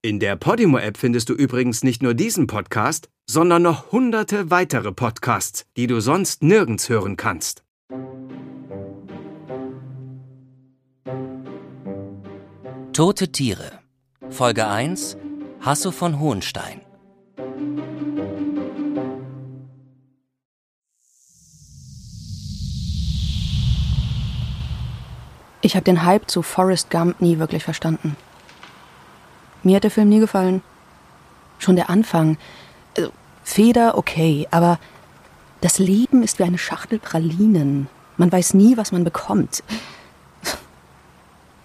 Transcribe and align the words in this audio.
In 0.00 0.20
der 0.20 0.36
Podimo-App 0.36 0.96
findest 0.96 1.28
du 1.28 1.34
übrigens 1.34 1.82
nicht 1.82 2.04
nur 2.04 2.14
diesen 2.14 2.46
Podcast, 2.46 3.08
sondern 3.28 3.62
noch 3.62 3.90
hunderte 3.90 4.48
weitere 4.48 4.92
Podcasts, 4.92 5.66
die 5.76 5.88
du 5.88 5.98
sonst 5.98 6.40
nirgends 6.40 6.88
hören 6.88 7.16
kannst. 7.16 7.64
Tote 12.92 13.32
Tiere. 13.32 13.80
Folge 14.30 14.68
1. 14.68 15.16
Hasso 15.62 15.90
von 15.90 16.20
Hohenstein. 16.20 16.80
Ich 25.60 25.74
habe 25.74 25.82
den 25.82 26.04
Hype 26.04 26.30
zu 26.30 26.42
Forrest 26.42 26.88
Gump 26.88 27.20
nie 27.20 27.40
wirklich 27.40 27.64
verstanden. 27.64 28.16
Mir 29.62 29.76
hat 29.76 29.84
der 29.84 29.90
Film 29.90 30.08
nie 30.08 30.20
gefallen. 30.20 30.62
Schon 31.58 31.76
der 31.76 31.90
Anfang. 31.90 32.38
Also, 32.96 33.10
Feder, 33.42 33.96
okay, 33.96 34.46
aber 34.50 34.78
das 35.60 35.78
Leben 35.78 36.22
ist 36.22 36.38
wie 36.38 36.44
eine 36.44 36.58
Schachtel 36.58 36.98
Pralinen. 36.98 37.88
Man 38.16 38.30
weiß 38.30 38.54
nie, 38.54 38.76
was 38.76 38.92
man 38.92 39.04
bekommt. 39.04 39.62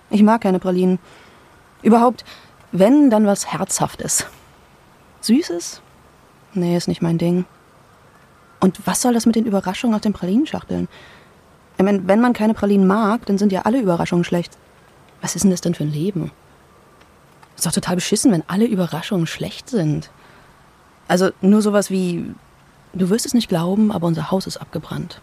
Ich 0.09 0.23
mag 0.23 0.41
keine 0.41 0.59
Pralinen. 0.59 0.99
Überhaupt, 1.81 2.23
wenn, 2.71 3.09
dann 3.09 3.25
was 3.25 3.51
Herzhaftes. 3.51 4.27
Süßes? 5.21 5.81
Nee, 6.53 6.77
ist 6.77 6.87
nicht 6.87 7.01
mein 7.01 7.17
Ding. 7.17 7.45
Und 8.59 8.79
was 8.85 9.01
soll 9.01 9.13
das 9.13 9.25
mit 9.25 9.35
den 9.35 9.45
Überraschungen 9.45 9.95
aus 9.95 10.01
den 10.01 10.13
Pralinenschachteln? 10.13 10.87
Ich 11.77 11.83
meine, 11.83 12.07
wenn 12.07 12.21
man 12.21 12.33
keine 12.33 12.53
Pralinen 12.53 12.87
mag, 12.87 13.25
dann 13.25 13.37
sind 13.37 13.51
ja 13.51 13.63
alle 13.63 13.79
Überraschungen 13.79 14.23
schlecht. 14.23 14.57
Was 15.21 15.35
ist 15.35 15.43
denn 15.43 15.51
das 15.51 15.61
denn 15.61 15.73
für 15.73 15.83
ein 15.83 15.91
Leben? 15.91 16.31
Ist 17.55 17.65
doch 17.65 17.71
total 17.71 17.95
beschissen, 17.95 18.31
wenn 18.31 18.43
alle 18.47 18.65
Überraschungen 18.65 19.27
schlecht 19.27 19.69
sind. 19.69 20.09
Also 21.07 21.31
nur 21.41 21.61
sowas 21.61 21.89
wie, 21.89 22.33
du 22.93 23.09
wirst 23.09 23.25
es 23.25 23.33
nicht 23.33 23.49
glauben, 23.49 23.91
aber 23.91 24.07
unser 24.07 24.31
Haus 24.31 24.47
ist 24.47 24.57
abgebrannt. 24.57 25.21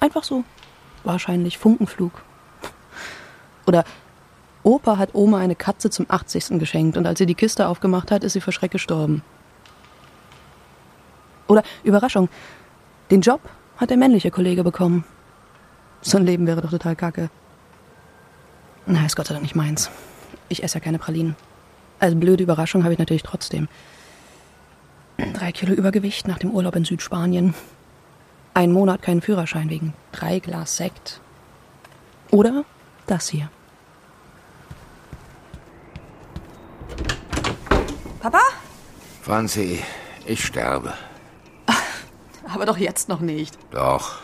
Einfach 0.00 0.24
so. 0.24 0.44
Wahrscheinlich 1.04 1.58
Funkenflug. 1.58 2.12
Oder 3.66 3.84
Opa 4.62 4.96
hat 4.98 5.14
Oma 5.14 5.38
eine 5.38 5.56
Katze 5.56 5.90
zum 5.90 6.06
80. 6.08 6.58
geschenkt 6.58 6.96
und 6.96 7.06
als 7.06 7.18
sie 7.18 7.26
die 7.26 7.34
Kiste 7.34 7.66
aufgemacht 7.66 8.10
hat, 8.10 8.22
ist 8.22 8.34
sie 8.34 8.40
vor 8.40 8.52
Schreck 8.52 8.70
gestorben. 8.70 9.22
Oder 11.48 11.64
Überraschung, 11.82 12.28
den 13.10 13.20
Job 13.20 13.40
hat 13.76 13.90
der 13.90 13.96
männliche 13.96 14.30
Kollege 14.30 14.62
bekommen. 14.62 15.04
So 16.00 16.18
ein 16.18 16.26
Leben 16.26 16.46
wäre 16.46 16.60
doch 16.60 16.70
total 16.70 16.96
kacke. 16.96 17.30
Na, 18.86 19.04
ist 19.04 19.16
Gott 19.16 19.26
sei 19.26 19.34
Dank 19.34 19.42
nicht 19.42 19.54
meins. 19.54 19.90
Ich 20.48 20.62
esse 20.62 20.78
ja 20.78 20.80
keine 20.80 20.98
Pralinen. 20.98 21.36
Also 22.02 22.16
blöde 22.16 22.42
Überraschung 22.42 22.82
habe 22.82 22.94
ich 22.94 22.98
natürlich 22.98 23.22
trotzdem. 23.22 23.68
Drei 25.34 25.52
Kilo 25.52 25.72
Übergewicht 25.72 26.26
nach 26.26 26.40
dem 26.40 26.50
Urlaub 26.50 26.74
in 26.74 26.84
Südspanien. 26.84 27.54
Ein 28.54 28.72
Monat 28.72 29.02
keinen 29.02 29.22
Führerschein 29.22 29.70
wegen 29.70 29.94
drei 30.10 30.40
Glas 30.40 30.76
Sekt. 30.76 31.20
Oder 32.32 32.64
das 33.06 33.28
hier. 33.28 33.48
Papa? 38.18 38.40
Franzi, 39.20 39.80
ich 40.26 40.44
sterbe. 40.44 40.94
Aber 42.52 42.66
doch 42.66 42.78
jetzt 42.78 43.08
noch 43.08 43.20
nicht. 43.20 43.56
Doch. 43.70 44.16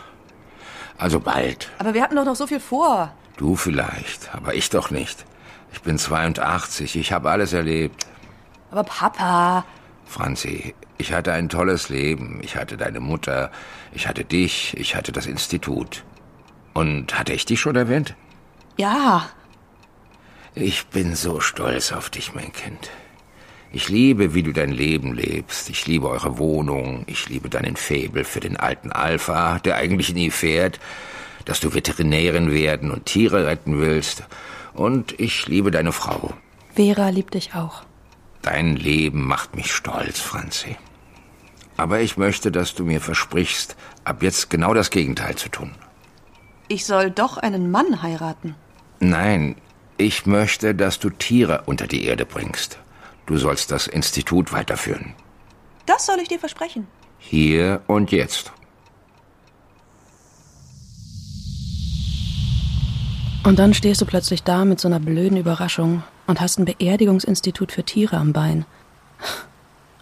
Also 0.97 1.21
bald. 1.21 1.69
Aber 1.77 1.93
wir 1.93 2.03
hatten 2.03 2.17
doch 2.17 2.25
noch 2.25 2.35
so 2.35 2.45
viel 2.45 2.59
vor. 2.59 3.13
Du 3.37 3.55
vielleicht, 3.55 4.35
aber 4.35 4.53
ich 4.53 4.69
doch 4.69 4.91
nicht. 4.91 5.23
Ich 5.71 5.81
bin 5.81 5.97
82, 5.97 6.95
ich 6.95 7.11
habe 7.11 7.29
alles 7.29 7.53
erlebt. 7.53 8.05
Aber 8.71 8.83
Papa. 8.83 9.65
Franzi, 10.05 10.73
ich 10.97 11.13
hatte 11.13 11.33
ein 11.33 11.49
tolles 11.49 11.89
Leben. 11.89 12.39
Ich 12.43 12.55
hatte 12.55 12.77
deine 12.77 12.99
Mutter, 12.99 13.51
ich 13.93 14.07
hatte 14.07 14.25
dich, 14.25 14.75
ich 14.77 14.95
hatte 14.95 15.11
das 15.11 15.25
Institut. 15.25 16.03
Und 16.73 17.17
hatte 17.17 17.33
ich 17.33 17.45
dich 17.45 17.59
schon 17.59 17.75
erwähnt? 17.75 18.15
Ja. 18.77 19.29
Ich 20.55 20.87
bin 20.87 21.15
so 21.15 21.39
stolz 21.39 21.91
auf 21.91 22.09
dich, 22.09 22.33
mein 22.33 22.51
Kind. 22.51 22.89
Ich 23.71 23.87
liebe, 23.87 24.33
wie 24.33 24.41
du 24.41 24.51
dein 24.51 24.71
Leben 24.71 25.13
lebst. 25.13 25.69
Ich 25.69 25.85
liebe 25.85 26.09
eure 26.09 26.39
Wohnung. 26.39 27.03
Ich 27.05 27.29
liebe 27.29 27.49
deinen 27.49 27.75
Faible 27.75 28.23
für 28.23 28.39
den 28.39 28.57
alten 28.57 28.91
Alpha, 28.91 29.59
der 29.59 29.75
eigentlich 29.75 30.13
nie 30.13 30.31
fährt, 30.31 30.79
dass 31.45 31.59
du 31.59 31.73
Veterinärin 31.73 32.51
werden 32.51 32.89
und 32.89 33.05
Tiere 33.05 33.45
retten 33.45 33.79
willst. 33.79 34.23
Und 34.79 35.19
ich 35.19 35.45
liebe 35.47 35.71
deine 35.71 35.91
Frau. 35.91 36.33
Vera 36.73 37.09
liebt 37.09 37.33
dich 37.33 37.53
auch. 37.53 37.83
Dein 38.41 38.77
Leben 38.77 39.27
macht 39.27 39.53
mich 39.53 39.73
stolz, 39.73 40.21
Franzi. 40.21 40.77
Aber 41.75 41.99
ich 41.99 42.15
möchte, 42.15 42.49
dass 42.49 42.75
du 42.75 42.85
mir 42.85 43.01
versprichst, 43.01 43.75
ab 44.05 44.23
jetzt 44.23 44.49
genau 44.49 44.73
das 44.73 44.89
Gegenteil 44.89 45.35
zu 45.35 45.49
tun. 45.49 45.71
Ich 46.69 46.85
soll 46.85 47.11
doch 47.11 47.35
einen 47.35 47.69
Mann 47.71 48.01
heiraten. 48.01 48.55
Nein, 49.01 49.57
ich 49.97 50.25
möchte, 50.25 50.73
dass 50.73 50.97
du 50.97 51.09
Tiere 51.09 51.63
unter 51.65 51.85
die 51.85 52.05
Erde 52.05 52.25
bringst. 52.25 52.79
Du 53.25 53.35
sollst 53.35 53.71
das 53.71 53.85
Institut 53.85 54.53
weiterführen. 54.53 55.13
Das 55.87 56.05
soll 56.05 56.19
ich 56.21 56.29
dir 56.29 56.39
versprechen. 56.39 56.87
Hier 57.17 57.81
und 57.87 58.13
jetzt. 58.13 58.53
Und 63.43 63.57
dann 63.57 63.73
stehst 63.73 64.01
du 64.01 64.05
plötzlich 64.05 64.43
da 64.43 64.65
mit 64.65 64.79
so 64.79 64.87
einer 64.87 64.99
blöden 64.99 65.37
Überraschung 65.37 66.03
und 66.27 66.41
hast 66.41 66.59
ein 66.59 66.65
Beerdigungsinstitut 66.65 67.71
für 67.71 67.83
Tiere 67.83 68.17
am 68.17 68.33
Bein. 68.33 68.65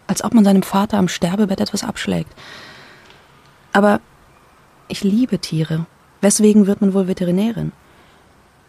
Als 0.07 0.23
ob 0.23 0.33
man 0.33 0.43
seinem 0.43 0.63
Vater 0.63 0.97
am 0.97 1.07
Sterbebett 1.07 1.61
etwas 1.61 1.83
abschlägt. 1.83 2.31
Aber 3.73 4.01
ich 4.87 5.03
liebe 5.03 5.39
Tiere. 5.39 5.85
Weswegen 6.21 6.65
wird 6.65 6.81
man 6.81 6.93
wohl 6.93 7.07
Veterinärin? 7.07 7.73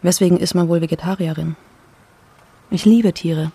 Weswegen 0.01 0.37
ist 0.37 0.53
man 0.53 0.69
wohl 0.69 0.81
Vegetarierin? 0.81 1.55
Ich 2.69 2.85
liebe 2.85 3.11
Tiere. 3.13 3.51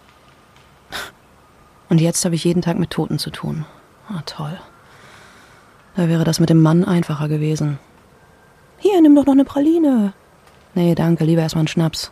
Und 1.88 2.00
jetzt 2.00 2.24
habe 2.24 2.34
ich 2.34 2.44
jeden 2.44 2.62
Tag 2.62 2.78
mit 2.78 2.90
Toten 2.90 3.18
zu 3.18 3.30
tun. 3.30 3.64
Ah, 4.08 4.22
toll. 4.26 4.58
Da 5.96 6.08
wäre 6.08 6.24
das 6.24 6.40
mit 6.40 6.50
dem 6.50 6.60
Mann 6.60 6.84
einfacher 6.84 7.28
gewesen. 7.28 7.78
Hier, 8.78 9.00
nimm 9.00 9.14
doch 9.14 9.26
noch 9.26 9.34
eine 9.34 9.44
Praline. 9.44 10.12
Nee, 10.74 10.94
danke, 10.94 11.24
lieber 11.24 11.42
erstmal 11.42 11.60
einen 11.60 11.68
Schnaps. 11.68 12.10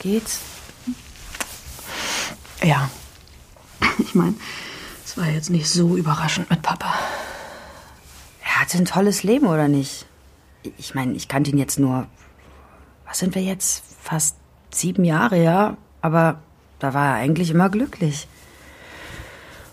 Geht's? 0.00 0.40
Ja. 2.62 2.90
Ich 3.98 4.14
meine, 4.14 4.34
es 5.04 5.16
war 5.16 5.26
jetzt 5.26 5.50
nicht 5.50 5.68
so 5.68 5.96
überraschend 5.96 6.50
mit 6.50 6.62
Papa. 6.62 6.94
Er 8.44 8.60
hatte 8.60 8.78
ein 8.78 8.84
tolles 8.84 9.22
Leben, 9.22 9.46
oder 9.46 9.68
nicht? 9.68 10.06
Ich 10.78 10.94
meine, 10.94 11.14
ich 11.14 11.28
kannte 11.28 11.50
ihn 11.50 11.58
jetzt 11.58 11.78
nur. 11.78 12.06
Was 13.06 13.18
sind 13.18 13.34
wir 13.34 13.42
jetzt? 13.42 13.82
Fast 14.00 14.36
sieben 14.70 15.04
Jahre, 15.04 15.42
ja? 15.42 15.76
Aber 16.02 16.40
da 16.78 16.94
war 16.94 17.06
er 17.06 17.14
eigentlich 17.14 17.50
immer 17.50 17.70
glücklich. 17.70 18.28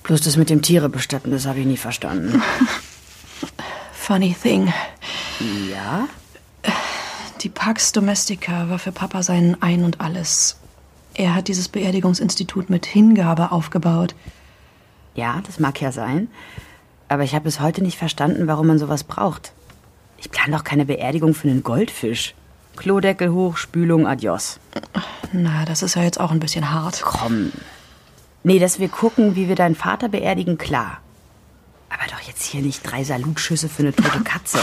Bloß 0.04 0.22
das 0.22 0.38
mit 0.38 0.50
dem 0.50 0.62
Tiere 0.62 0.90
bestatten, 0.90 1.32
das 1.32 1.46
habe 1.46 1.60
ich 1.60 1.66
nie 1.66 1.78
verstanden. 1.78 2.42
Funny 3.94 4.36
thing. 4.42 4.74
Ja? 5.72 6.08
Die 7.42 7.50
Pax 7.50 7.94
Domestica 7.94 8.70
war 8.70 8.80
für 8.80 8.92
Papa 8.92 9.24
sein 9.24 9.58
Ein 9.62 9.84
und 9.84 10.02
Alles. 10.02 10.58
Er 11.14 11.36
hat 11.36 11.48
dieses 11.48 11.68
Beerdigungsinstitut 11.70 12.70
mit 12.70 12.86
Hingabe 12.86 13.52
aufgebaut. 13.52 14.16
Ja, 15.16 15.42
das 15.46 15.60
mag 15.60 15.80
ja 15.80 15.92
sein. 15.92 16.28
Aber 17.08 17.24
ich 17.24 17.36
habe 17.36 17.44
bis 17.44 17.60
heute 17.60 17.84
nicht 17.84 17.98
verstanden, 17.98 18.48
warum 18.48 18.68
man 18.68 18.80
sowas 18.80 19.04
braucht. 19.04 19.54
Ich 20.18 20.32
plane 20.32 20.56
doch 20.56 20.64
keine 20.64 20.86
Beerdigung 20.86 21.34
für 21.34 21.50
einen 21.50 21.64
Goldfisch. 21.64 22.34
Klodeckel 22.76 23.32
hoch, 23.32 23.58
Spülung, 23.58 24.08
adios. 24.08 24.60
Na, 25.32 25.66
das 25.66 25.84
ist 25.84 25.96
ja 25.96 26.04
jetzt 26.04 26.20
auch 26.20 26.32
ein 26.32 26.40
bisschen 26.40 26.72
hart. 26.72 27.02
Komm. 27.04 27.52
Nee, 28.44 28.60
dass 28.60 28.80
wir 28.80 28.90
gucken, 28.90 29.36
wie 29.36 29.48
wir 29.48 29.56
deinen 29.56 29.76
Vater 29.76 30.10
beerdigen, 30.10 30.58
klar. 30.58 31.00
Aber 31.90 32.04
doch 32.12 32.20
jetzt 32.22 32.44
hier 32.44 32.62
nicht 32.62 32.82
drei 32.84 33.04
Salutschüsse 33.04 33.70
für 33.70 33.84
eine 33.84 33.96
tote 33.96 34.20
Katze. 34.24 34.60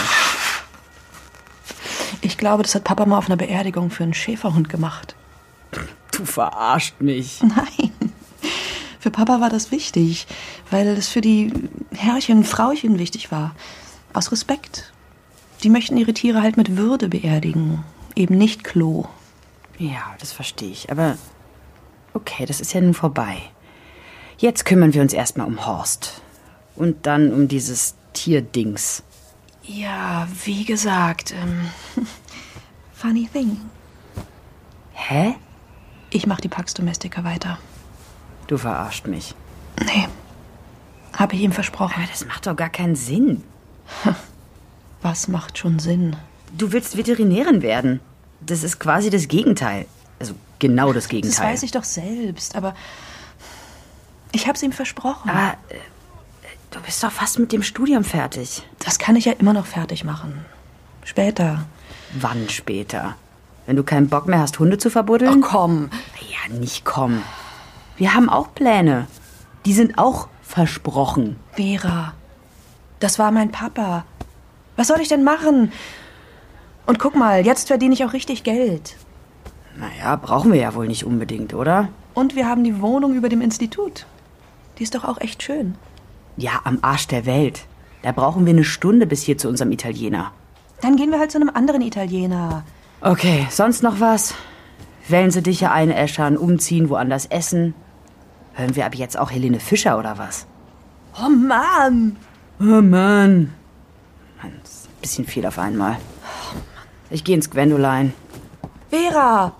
Ich 2.20 2.36
glaube, 2.36 2.62
das 2.62 2.74
hat 2.74 2.84
Papa 2.84 3.06
mal 3.06 3.18
auf 3.18 3.26
einer 3.26 3.36
Beerdigung 3.36 3.90
für 3.90 4.02
einen 4.02 4.14
Schäferhund 4.14 4.68
gemacht. 4.68 5.14
Du 6.12 6.24
verarscht 6.26 7.00
mich. 7.00 7.40
Nein. 7.42 7.92
Für 8.98 9.10
Papa 9.10 9.40
war 9.40 9.48
das 9.48 9.70
wichtig, 9.70 10.26
weil 10.70 10.86
es 10.88 11.08
für 11.08 11.22
die 11.22 11.52
Herrchen 11.94 12.38
und 12.38 12.44
Frauchen 12.44 12.98
wichtig 12.98 13.32
war. 13.32 13.54
Aus 14.12 14.30
Respekt. 14.30 14.92
Die 15.62 15.70
möchten 15.70 15.96
ihre 15.96 16.12
Tiere 16.12 16.42
halt 16.42 16.58
mit 16.58 16.76
Würde 16.76 17.08
beerdigen. 17.08 17.82
Eben 18.14 18.36
nicht 18.36 18.64
Klo. 18.64 19.06
Ja, 19.78 20.14
das 20.18 20.32
verstehe 20.32 20.70
ich. 20.70 20.90
Aber 20.90 21.16
okay, 22.12 22.44
das 22.44 22.60
ist 22.60 22.74
ja 22.74 22.82
nun 22.82 22.92
vorbei. 22.92 23.40
Jetzt 24.40 24.64
kümmern 24.64 24.94
wir 24.94 25.02
uns 25.02 25.12
erstmal 25.12 25.46
um 25.46 25.66
Horst. 25.66 26.22
Und 26.76 27.04
dann 27.06 27.30
um 27.32 27.46
dieses 27.46 27.94
Tierdings. 28.14 29.02
Ja, 29.64 30.26
wie 30.44 30.64
gesagt, 30.64 31.34
ähm, 31.34 31.70
funny 32.94 33.28
thing. 33.30 33.58
Hä? 34.94 35.34
Ich 36.08 36.26
mach 36.26 36.40
die 36.40 36.48
Pax 36.48 36.72
Domestica 36.72 37.22
weiter. 37.22 37.58
Du 38.46 38.56
verarscht 38.56 39.06
mich. 39.06 39.34
Nee, 39.78 40.08
habe 41.16 41.34
ich 41.34 41.42
ihm 41.42 41.52
versprochen. 41.52 41.94
Aber 41.96 42.06
das 42.10 42.24
macht 42.26 42.46
doch 42.46 42.56
gar 42.56 42.70
keinen 42.70 42.96
Sinn. 42.96 43.44
Was 45.02 45.28
macht 45.28 45.58
schon 45.58 45.78
Sinn? 45.78 46.16
Du 46.56 46.72
willst 46.72 46.96
Veterinärin 46.96 47.60
werden. 47.60 48.00
Das 48.40 48.62
ist 48.62 48.78
quasi 48.80 49.10
das 49.10 49.28
Gegenteil. 49.28 49.84
Also 50.18 50.34
genau 50.58 50.92
das 50.94 51.04
Das 51.04 51.10
Gegenteil. 51.10 51.52
weiß 51.52 51.62
ich 51.62 51.70
doch 51.72 51.84
selbst, 51.84 52.56
aber 52.56 52.74
ich 54.32 54.48
hab's 54.48 54.62
ihm 54.62 54.72
versprochen. 54.72 55.30
Aber 55.30 55.54
äh, 55.68 55.76
du 56.70 56.80
bist 56.80 57.02
doch 57.02 57.12
fast 57.12 57.38
mit 57.38 57.52
dem 57.52 57.62
Studium 57.62 58.04
fertig. 58.04 58.62
Das 58.78 58.98
kann 58.98 59.16
ich 59.16 59.24
ja 59.24 59.32
immer 59.32 59.52
noch 59.52 59.66
fertig 59.66 60.04
machen. 60.04 60.44
Später. 61.04 61.64
Wann 62.20 62.48
später? 62.48 63.16
Wenn 63.66 63.76
du 63.76 63.84
keinen 63.84 64.08
Bock 64.08 64.26
mehr 64.26 64.40
hast, 64.40 64.58
Hunde 64.58 64.78
zu 64.78 64.90
verbuddeln? 64.90 65.42
Ach 65.44 65.48
komm. 65.48 65.90
Ja, 66.20 66.52
nicht 66.54 66.84
komm. 66.84 67.22
Wir 67.96 68.14
haben 68.14 68.28
auch 68.28 68.54
Pläne. 68.54 69.06
Die 69.66 69.74
sind 69.74 69.98
auch 69.98 70.28
versprochen. 70.42 71.36
Vera, 71.52 72.14
das 72.98 73.18
war 73.18 73.30
mein 73.30 73.52
Papa. 73.52 74.04
Was 74.76 74.88
soll 74.88 75.00
ich 75.00 75.08
denn 75.08 75.22
machen? 75.22 75.72
Und 76.86 76.98
guck 76.98 77.14
mal, 77.14 77.44
jetzt 77.44 77.68
verdiene 77.68 77.94
ich 77.94 78.04
auch 78.04 78.12
richtig 78.12 78.42
Geld. 78.42 78.96
Naja, 79.76 80.16
brauchen 80.16 80.52
wir 80.52 80.60
ja 80.60 80.74
wohl 80.74 80.88
nicht 80.88 81.04
unbedingt, 81.04 81.54
oder? 81.54 81.88
Und 82.14 82.34
wir 82.34 82.48
haben 82.48 82.64
die 82.64 82.80
Wohnung 82.80 83.14
über 83.14 83.28
dem 83.28 83.40
Institut. 83.40 84.06
Die 84.80 84.84
ist 84.84 84.94
doch 84.94 85.04
auch 85.04 85.20
echt 85.20 85.42
schön. 85.42 85.74
Ja, 86.38 86.62
am 86.64 86.78
Arsch 86.80 87.06
der 87.06 87.26
Welt. 87.26 87.66
Da 88.00 88.12
brauchen 88.12 88.46
wir 88.46 88.54
eine 88.54 88.64
Stunde 88.64 89.06
bis 89.06 89.22
hier 89.22 89.36
zu 89.36 89.46
unserem 89.46 89.72
Italiener. 89.72 90.32
Dann 90.80 90.96
gehen 90.96 91.10
wir 91.10 91.18
halt 91.18 91.30
zu 91.30 91.38
einem 91.38 91.50
anderen 91.50 91.82
Italiener. 91.82 92.64
Okay, 93.02 93.46
sonst 93.50 93.82
noch 93.82 94.00
was? 94.00 94.34
Wählen 95.06 95.30
Sie 95.30 95.42
dich 95.42 95.60
ja 95.60 95.70
einäschern, 95.70 96.38
umziehen, 96.38 96.88
woanders 96.88 97.26
essen. 97.26 97.74
Hören 98.54 98.74
wir 98.74 98.86
ab 98.86 98.94
jetzt 98.94 99.18
auch 99.18 99.30
Helene 99.30 99.60
Fischer 99.60 99.98
oder 99.98 100.16
was? 100.16 100.46
Oh 101.22 101.28
Mann! 101.28 102.16
Oh 102.58 102.80
Mann. 102.80 103.52
Mann, 104.40 104.52
das 104.62 104.70
ist 104.72 104.88
ein 104.88 105.00
bisschen 105.02 105.24
viel 105.26 105.44
auf 105.44 105.58
einmal. 105.58 105.98
Ich 107.10 107.22
gehe 107.22 107.36
ins 107.36 107.50
Gwendolein. 107.50 108.14
Vera! 108.88 109.52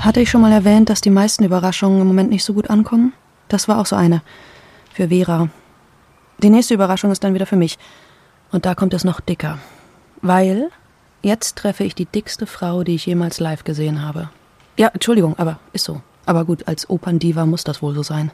Hatte 0.00 0.20
ich 0.20 0.30
schon 0.30 0.40
mal 0.40 0.50
erwähnt, 0.50 0.88
dass 0.88 1.02
die 1.02 1.10
meisten 1.10 1.44
Überraschungen 1.44 2.00
im 2.00 2.06
Moment 2.06 2.30
nicht 2.30 2.42
so 2.42 2.54
gut 2.54 2.70
ankommen? 2.70 3.12
Das 3.48 3.68
war 3.68 3.78
auch 3.78 3.84
so 3.84 3.96
eine. 3.96 4.22
Für 4.94 5.08
Vera. 5.08 5.50
Die 6.38 6.48
nächste 6.48 6.72
Überraschung 6.72 7.10
ist 7.10 7.22
dann 7.22 7.34
wieder 7.34 7.44
für 7.44 7.56
mich. 7.56 7.78
Und 8.50 8.64
da 8.64 8.74
kommt 8.74 8.94
es 8.94 9.04
noch 9.04 9.20
dicker. 9.20 9.58
Weil 10.22 10.70
jetzt 11.20 11.56
treffe 11.56 11.84
ich 11.84 11.94
die 11.94 12.06
dickste 12.06 12.46
Frau, 12.46 12.82
die 12.82 12.94
ich 12.94 13.04
jemals 13.04 13.40
live 13.40 13.62
gesehen 13.62 14.00
habe. 14.00 14.30
Ja, 14.78 14.88
Entschuldigung, 14.88 15.38
aber 15.38 15.60
ist 15.74 15.84
so. 15.84 16.00
Aber 16.24 16.46
gut, 16.46 16.66
als 16.66 16.88
Operndiva 16.88 17.44
muss 17.44 17.64
das 17.64 17.82
wohl 17.82 17.94
so 17.94 18.02
sein. 18.02 18.30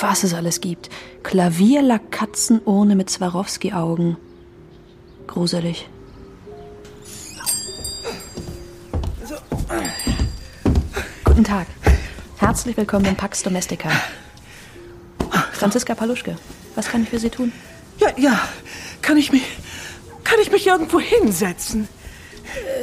Was 0.00 0.22
es 0.22 0.32
alles 0.32 0.60
gibt. 0.60 0.90
Klavierlackatzenurne 1.24 2.94
mit 2.94 3.10
Swarovski-Augen. 3.10 4.16
Gruselig. 5.30 5.88
Guten 11.24 11.44
Tag. 11.44 11.68
Herzlich 12.38 12.76
willkommen 12.76 13.04
im 13.04 13.14
Pax 13.14 13.44
Domestica. 13.44 13.90
Franziska 15.52 15.94
Paluschke, 15.94 16.36
was 16.74 16.88
kann 16.88 17.04
ich 17.04 17.10
für 17.10 17.20
Sie 17.20 17.30
tun? 17.30 17.52
Ja, 17.98 18.08
ja. 18.16 18.40
Kann 19.02 19.18
ich 19.18 19.30
mich. 19.30 19.44
Kann 20.24 20.40
ich 20.42 20.50
mich 20.50 20.66
irgendwo 20.66 20.98
hinsetzen? 20.98 21.86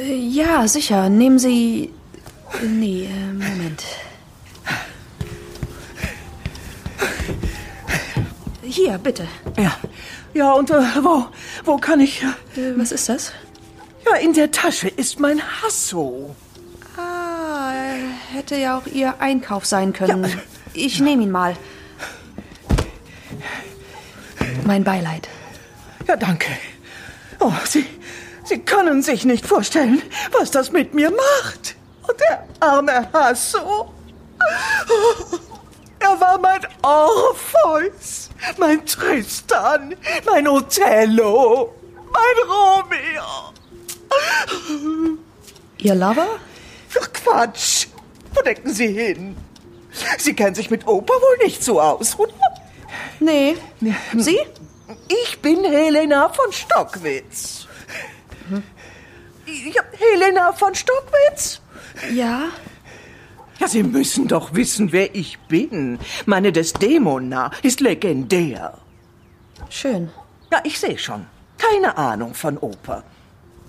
Ja, 0.06 0.66
sicher. 0.68 1.10
Nehmen 1.10 1.38
Sie. 1.38 1.92
Nee, 2.66 3.10
äh, 3.12 3.32
Moment. 3.34 3.84
Hier, 8.68 8.98
bitte. 8.98 9.26
Ja. 9.56 9.76
Ja, 10.34 10.52
und 10.52 10.70
äh, 10.70 10.82
wo, 11.00 11.26
wo 11.64 11.78
kann 11.78 12.00
ich. 12.00 12.22
Äh, 12.22 12.74
was 12.76 12.92
ist 12.92 13.08
das? 13.08 13.32
Ja, 14.04 14.16
in 14.16 14.34
der 14.34 14.50
Tasche 14.50 14.88
ist 14.88 15.18
mein 15.18 15.40
Hasso. 15.40 16.36
Ah, 16.98 17.72
hätte 18.30 18.56
ja 18.56 18.76
auch 18.76 18.86
Ihr 18.86 19.20
Einkauf 19.20 19.64
sein 19.64 19.94
können. 19.94 20.30
Ich 20.74 21.00
nehme 21.00 21.22
ihn 21.22 21.30
mal. 21.30 21.56
Mein 24.66 24.84
Beileid. 24.84 25.28
Ja, 26.06 26.16
danke. 26.16 26.48
Oh, 27.40 27.52
Sie, 27.64 27.86
Sie 28.44 28.58
können 28.58 29.02
sich 29.02 29.24
nicht 29.24 29.46
vorstellen, 29.46 30.02
was 30.38 30.50
das 30.50 30.72
mit 30.72 30.92
mir 30.92 31.10
macht. 31.10 31.74
Und 32.06 32.20
der 32.20 32.46
arme 32.60 33.08
Hasso. 33.14 33.92
Oh, 34.90 35.38
er 36.08 36.20
war 36.20 36.38
mein 36.38 36.60
Orpheus, 36.82 38.30
mein 38.56 38.84
Tristan, 38.86 39.94
mein 40.24 40.48
Othello, 40.48 41.74
mein 42.12 42.36
Romeo. 42.48 43.52
Ihr 45.78 45.94
Lover? 45.94 46.26
Ach, 47.00 47.12
Quatsch. 47.12 47.86
Wo 48.34 48.42
denken 48.42 48.72
Sie 48.72 48.88
hin? 48.88 49.36
Sie 50.18 50.34
kennen 50.34 50.54
sich 50.54 50.70
mit 50.70 50.86
Oper 50.86 51.14
wohl 51.14 51.44
nicht 51.44 51.62
so 51.62 51.80
aus, 51.80 52.18
oder? 52.18 52.32
Nee. 53.20 53.56
Sie? 54.16 54.38
Ich 55.08 55.40
bin 55.40 55.64
Helena 55.64 56.28
von 56.28 56.52
Stockwitz. 56.52 57.66
Ja, 59.46 59.82
Helena 59.92 60.52
von 60.52 60.74
Stockwitz? 60.74 61.60
Ja. 62.12 62.48
Ja, 63.58 63.66
Sie 63.66 63.82
müssen 63.82 64.28
doch 64.28 64.54
wissen, 64.54 64.92
wer 64.92 65.14
ich 65.14 65.38
bin. 65.48 65.98
Meine 66.26 66.52
Desdemona 66.52 67.50
ist 67.62 67.80
legendär. 67.80 68.78
Schön. 69.68 70.10
Ja, 70.52 70.60
ich 70.64 70.78
sehe 70.78 70.98
schon. 70.98 71.26
Keine 71.58 71.96
Ahnung 71.98 72.34
von 72.34 72.56
Oper. 72.58 73.02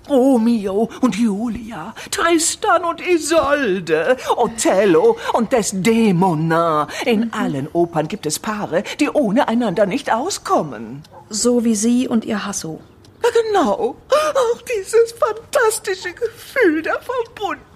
Romeo 0.08 0.88
und 1.02 1.16
Julia, 1.16 1.94
Tristan 2.10 2.84
und 2.84 3.00
Isolde, 3.06 4.16
Othello 4.36 5.16
und 5.34 5.52
Desdemona. 5.52 6.88
In 7.04 7.32
allen 7.32 7.68
Opern 7.72 8.08
gibt 8.08 8.26
es 8.26 8.38
Paare, 8.38 8.82
die 8.98 9.10
ohne 9.10 9.48
einander 9.48 9.86
nicht 9.86 10.12
auskommen. 10.12 11.02
So 11.28 11.64
wie 11.64 11.74
Sie 11.74 12.08
und 12.08 12.24
Ihr 12.24 12.44
Hasso. 12.44 12.80
Ja, 13.22 13.28
genau. 13.30 13.96
Auch 14.08 14.62
dieses 14.62 15.12
fantastische 15.12 16.12
Gefühl 16.12 16.82
der 16.82 17.00
Verbundenheit. 17.00 17.69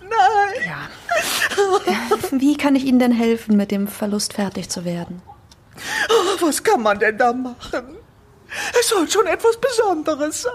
Ja. 0.66 0.88
Wie 2.30 2.56
kann 2.56 2.76
ich 2.76 2.84
Ihnen 2.84 2.98
denn 2.98 3.12
helfen, 3.12 3.56
mit 3.56 3.70
dem 3.70 3.86
Verlust 3.88 4.34
fertig 4.34 4.68
zu 4.70 4.84
werden? 4.84 5.22
Oh, 6.08 6.46
Was 6.46 6.62
kann 6.62 6.82
man 6.82 6.98
denn 6.98 7.18
da 7.18 7.32
machen? 7.32 7.96
Es 8.78 8.88
soll 8.88 9.08
schon 9.10 9.26
etwas 9.26 9.56
Besonderes 9.56 10.42
sein. 10.42 10.52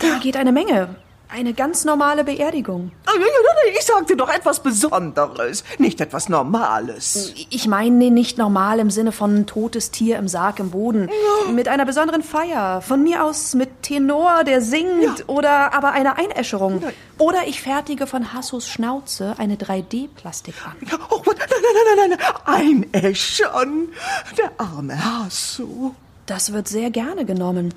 Da 0.00 0.18
geht 0.18 0.36
eine 0.36 0.52
Menge. 0.52 0.96
Eine 1.30 1.52
ganz 1.52 1.84
normale 1.84 2.24
Beerdigung. 2.24 2.90
Ah, 3.04 3.10
ja, 3.14 3.20
ja, 3.20 3.26
ja, 3.26 3.78
Ich 3.78 3.84
sagte 3.84 4.16
doch 4.16 4.30
etwas 4.30 4.60
Besonderes, 4.62 5.62
nicht 5.78 6.00
etwas 6.00 6.30
Normales. 6.30 7.34
Ich 7.50 7.66
meine 7.66 8.10
nicht 8.10 8.38
normal 8.38 8.78
im 8.78 8.90
Sinne 8.90 9.12
von 9.12 9.44
totes 9.46 9.90
Tier 9.90 10.16
im 10.18 10.26
Sarg 10.26 10.58
im 10.58 10.70
Boden. 10.70 11.10
Mit 11.52 11.68
einer 11.68 11.84
besonderen 11.84 12.22
Feier. 12.22 12.80
Von 12.80 13.02
mir 13.02 13.24
aus 13.24 13.54
mit 13.54 13.82
Tenor, 13.82 14.42
der 14.44 14.62
singt. 14.62 15.02
Ja. 15.02 15.14
Oder 15.26 15.74
aber 15.74 15.92
einer 15.92 16.16
Einäscherung. 16.16 16.82
Oder 17.18 17.46
ich 17.46 17.60
fertige 17.60 18.06
von 18.06 18.32
Hassos 18.32 18.66
Schnauze 18.66 19.34
eine 19.36 19.56
3D-Plastik 19.56 20.54
an. 20.64 20.76
Ja, 20.90 20.98
Oh, 21.10 21.22
nein, 21.26 21.36
nein, 21.38 21.58
nein, 21.96 22.08
nein, 22.10 22.18
nein. 22.46 22.84
Einäschern. 22.94 23.88
Der 24.38 24.50
arme 24.56 24.96
Hasso. 25.04 25.94
Das 26.26 26.52
wird 26.52 26.68
sehr 26.68 26.90
gerne 26.90 27.24
genommen. 27.24 27.74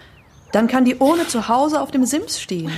Dann 0.52 0.68
kann 0.68 0.86
die 0.86 0.96
Urne 0.96 1.28
zu 1.28 1.48
Hause 1.48 1.82
auf 1.82 1.92
dem 1.92 2.06
Sims 2.06 2.40
stehen. 2.40 2.72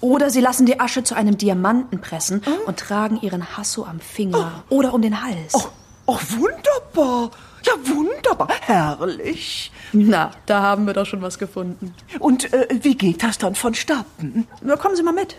Oder 0.00 0.30
sie 0.30 0.40
lassen 0.40 0.66
die 0.66 0.80
Asche 0.80 1.04
zu 1.04 1.14
einem 1.14 1.38
Diamanten 1.38 2.00
pressen 2.00 2.42
und 2.66 2.78
tragen 2.78 3.20
ihren 3.20 3.56
Hasso 3.56 3.84
am 3.84 4.00
Finger 4.00 4.64
oder 4.68 4.92
um 4.94 5.02
den 5.02 5.22
Hals. 5.22 5.54
Oh, 5.54 5.68
oh, 6.06 6.18
wunderbar. 6.30 7.30
Ja, 7.64 7.72
wunderbar. 7.84 8.48
Herrlich. 8.60 9.72
Na, 9.92 10.32
da 10.44 10.60
haben 10.60 10.86
wir 10.86 10.92
doch 10.92 11.06
schon 11.06 11.22
was 11.22 11.38
gefunden. 11.38 11.94
Und 12.18 12.52
äh, 12.52 12.68
wie 12.82 12.94
geht 12.94 13.22
das 13.22 13.38
dann 13.38 13.54
vonstatten? 13.54 14.46
Na, 14.60 14.76
kommen 14.76 14.96
Sie 14.96 15.02
mal 15.02 15.12
mit. 15.12 15.36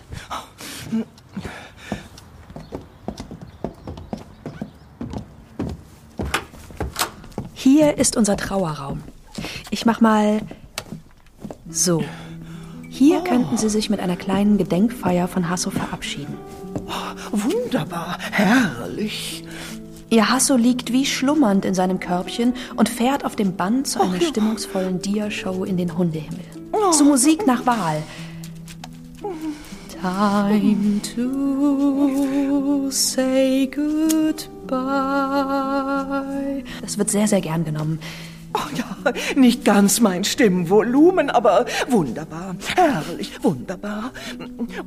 Hier 7.53 7.97
ist 7.97 8.15
unser 8.15 8.37
Trauerraum. 8.37 9.03
Ich 9.69 9.85
mach 9.85 10.01
mal 10.01 10.41
so. 11.69 12.03
Hier 12.89 13.21
könnten 13.21 13.57
Sie 13.57 13.69
sich 13.69 13.89
mit 13.89 13.99
einer 13.99 14.15
kleinen 14.15 14.57
Gedenkfeier 14.57 15.27
von 15.27 15.49
Hasso 15.49 15.69
verabschieden. 15.69 16.37
Wunderbar, 17.31 18.17
herrlich. 18.31 19.43
Ihr 20.09 20.29
Hasso 20.29 20.55
liegt 20.55 20.93
wie 20.93 21.05
schlummernd 21.05 21.65
in 21.65 21.73
seinem 21.73 21.99
Körbchen 21.99 22.53
und 22.75 22.87
fährt 22.87 23.25
auf 23.25 23.35
dem 23.35 23.55
Band 23.55 23.87
zu 23.87 24.01
einer 24.01 24.21
stimmungsvollen 24.21 25.01
Dia-Show 25.01 25.65
in 25.65 25.77
den 25.77 25.97
Hundehimmel. 25.97 26.39
Zu 26.91 27.03
Musik 27.03 27.45
nach 27.47 27.65
Wahl. 27.65 28.03
Time 30.01 31.01
to 31.15 32.89
say 32.91 33.67
goodbye. 33.67 34.75
Das 36.81 36.97
wird 36.97 37.09
sehr, 37.09 37.27
sehr 37.27 37.41
gern 37.41 37.65
genommen. 37.65 37.99
Oh 38.57 38.69
ja, 38.73 39.11
nicht 39.35 39.65
ganz 39.65 39.99
mein 39.99 40.23
Stimmvolumen, 40.23 41.29
aber 41.29 41.65
wunderbar, 41.89 42.55
herrlich, 42.75 43.43
wunderbar. 43.43 44.11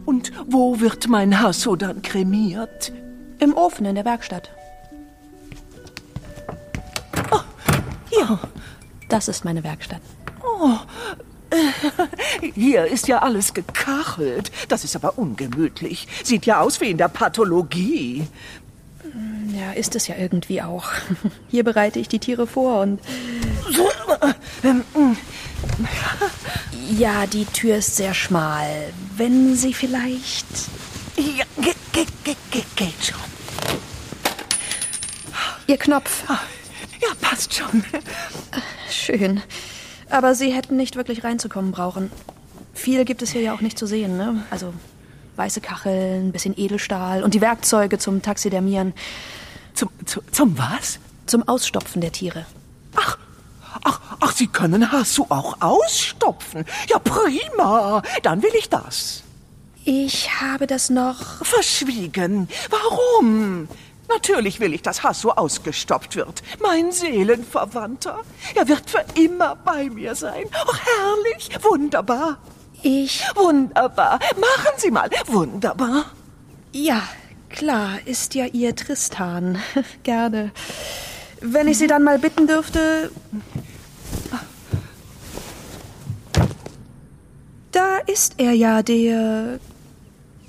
Und 0.07 0.33
wo 0.47 0.81
wird 0.81 1.09
mein 1.09 1.39
Hasso 1.41 1.77
dann 1.77 2.01
kremiert? 2.01 2.93
Im 3.41 3.55
Ofen 3.55 3.85
in 3.85 3.95
der 3.95 4.07
Werkstatt. 4.07 4.51
Ja, 8.19 8.39
Das 9.09 9.29
ist 9.29 9.45
meine 9.45 9.63
Werkstatt. 9.65 10.01
hier 12.55 12.87
ist 12.87 13.07
ja 13.09 13.19
alles 13.19 13.55
gekachelt. 13.55 14.51
Das 14.69 14.85
ist 14.85 14.97
aber 14.97 15.19
ungemütlich. 15.19 16.09
Sieht 16.25 16.47
ja 16.47 16.61
aus 16.61 16.81
wie 16.81 16.91
in 16.91 16.99
der 16.99 17.09
Pathologie. 17.09 18.27
Ja, 19.57 19.73
ist 19.73 19.97
es 19.97 20.07
ja 20.07 20.17
irgendwie 20.17 20.63
auch. 20.63 20.87
Hier 21.49 21.65
bereite 21.65 21.99
ich 21.99 22.09
die 22.09 22.19
Tiere 22.19 22.47
vor 22.47 22.81
und. 22.81 23.01
Ja, 26.91 27.27
die 27.27 27.45
Tür 27.45 27.77
ist 27.77 27.97
sehr 27.97 28.15
schmal. 28.15 28.93
Wenn 29.17 29.55
Sie 29.55 29.75
vielleicht. 29.75 30.47
Ja, 31.17 31.45
ge, 31.61 31.75
ge, 31.93 32.07
ge, 32.25 32.37
ge, 32.51 32.63
geht 32.77 33.05
schon. 33.05 33.19
Ihr 35.67 35.77
Knopf. 35.77 36.25
Ja, 36.29 37.09
passt 37.21 37.55
schon. 37.55 37.85
Schön. 38.91 39.43
Aber 40.09 40.35
Sie 40.35 40.53
hätten 40.53 40.77
nicht 40.77 40.97
wirklich 40.97 41.25
reinzukommen 41.25 41.73
brauchen. 41.73 42.11
Viel 42.75 43.05
gibt 43.05 43.23
es 43.23 43.31
hier 43.31 43.43
ja 43.43 43.55
auch 43.55 43.61
nicht 43.61 43.79
zu 43.79 43.87
sehen, 43.87 44.17
ne? 44.17 44.45
Also 44.51 44.73
weiße 45.39 45.61
Kacheln, 45.61 46.33
bisschen 46.33 46.55
Edelstahl 46.59 47.23
und 47.23 47.35
die 47.35 47.41
Werkzeuge 47.41 47.99
zum 47.99 48.21
Taxidermieren, 48.23 48.93
Zum, 49.75 49.89
zu, 50.05 50.21
zum 50.33 50.59
was? 50.59 50.99
zum 51.27 51.47
Ausstopfen 51.47 52.01
der 52.01 52.11
Tiere. 52.11 52.47
Ach, 52.97 53.19
ach, 53.85 54.01
ach, 54.21 54.33
Sie 54.33 54.47
können 54.47 54.91
Hasso 54.91 55.27
auch 55.29 55.61
ausstopfen. 55.61 56.65
Ja, 56.89 56.99
prima. 56.99 58.03
Dann 58.23 58.43
will 58.43 58.53
ich 58.59 58.69
das. 58.71 59.23
Ich 59.85 60.41
habe 60.41 60.67
das 60.67 60.91
noch. 60.91 61.45
Verschwiegen. 61.45 62.49
Warum? 62.71 63.69
Natürlich 64.09 64.59
will 64.59 64.73
ich, 64.73 64.81
dass 64.81 65.03
Hasso 65.03 65.31
ausgestopft 65.33 66.17
wird. 66.17 66.43
Mein 66.63 66.93
Seelenverwandter. 66.93 68.21
Er 68.55 68.67
wird 68.69 68.89
für 68.89 69.05
immer 69.21 69.55
bei 69.57 69.91
mir 69.91 70.15
sein. 70.15 70.47
Oh, 70.67 70.75
herrlich. 70.75 71.51
Wunderbar. 71.63 72.39
Ich. 72.83 73.25
Wunderbar. 73.35 74.19
Machen 74.37 74.73
Sie 74.77 74.91
mal. 74.91 75.11
Wunderbar. 75.27 76.07
Ja, 76.73 77.03
klar, 77.49 77.99
ist 78.05 78.35
ja 78.35 78.45
Ihr 78.47 78.75
Tristan. 78.77 79.59
Gerne. 80.03 80.53
Wenn 81.41 81.69
ich 81.69 81.79
Sie 81.79 81.87
dann 81.87 82.03
mal 82.05 82.19
bitten 82.19 82.47
dürfte. 82.47 83.11
Da 87.73 87.99
ist 88.07 88.35
er 88.39 88.53
ja, 88.53 88.83
der 88.83 89.59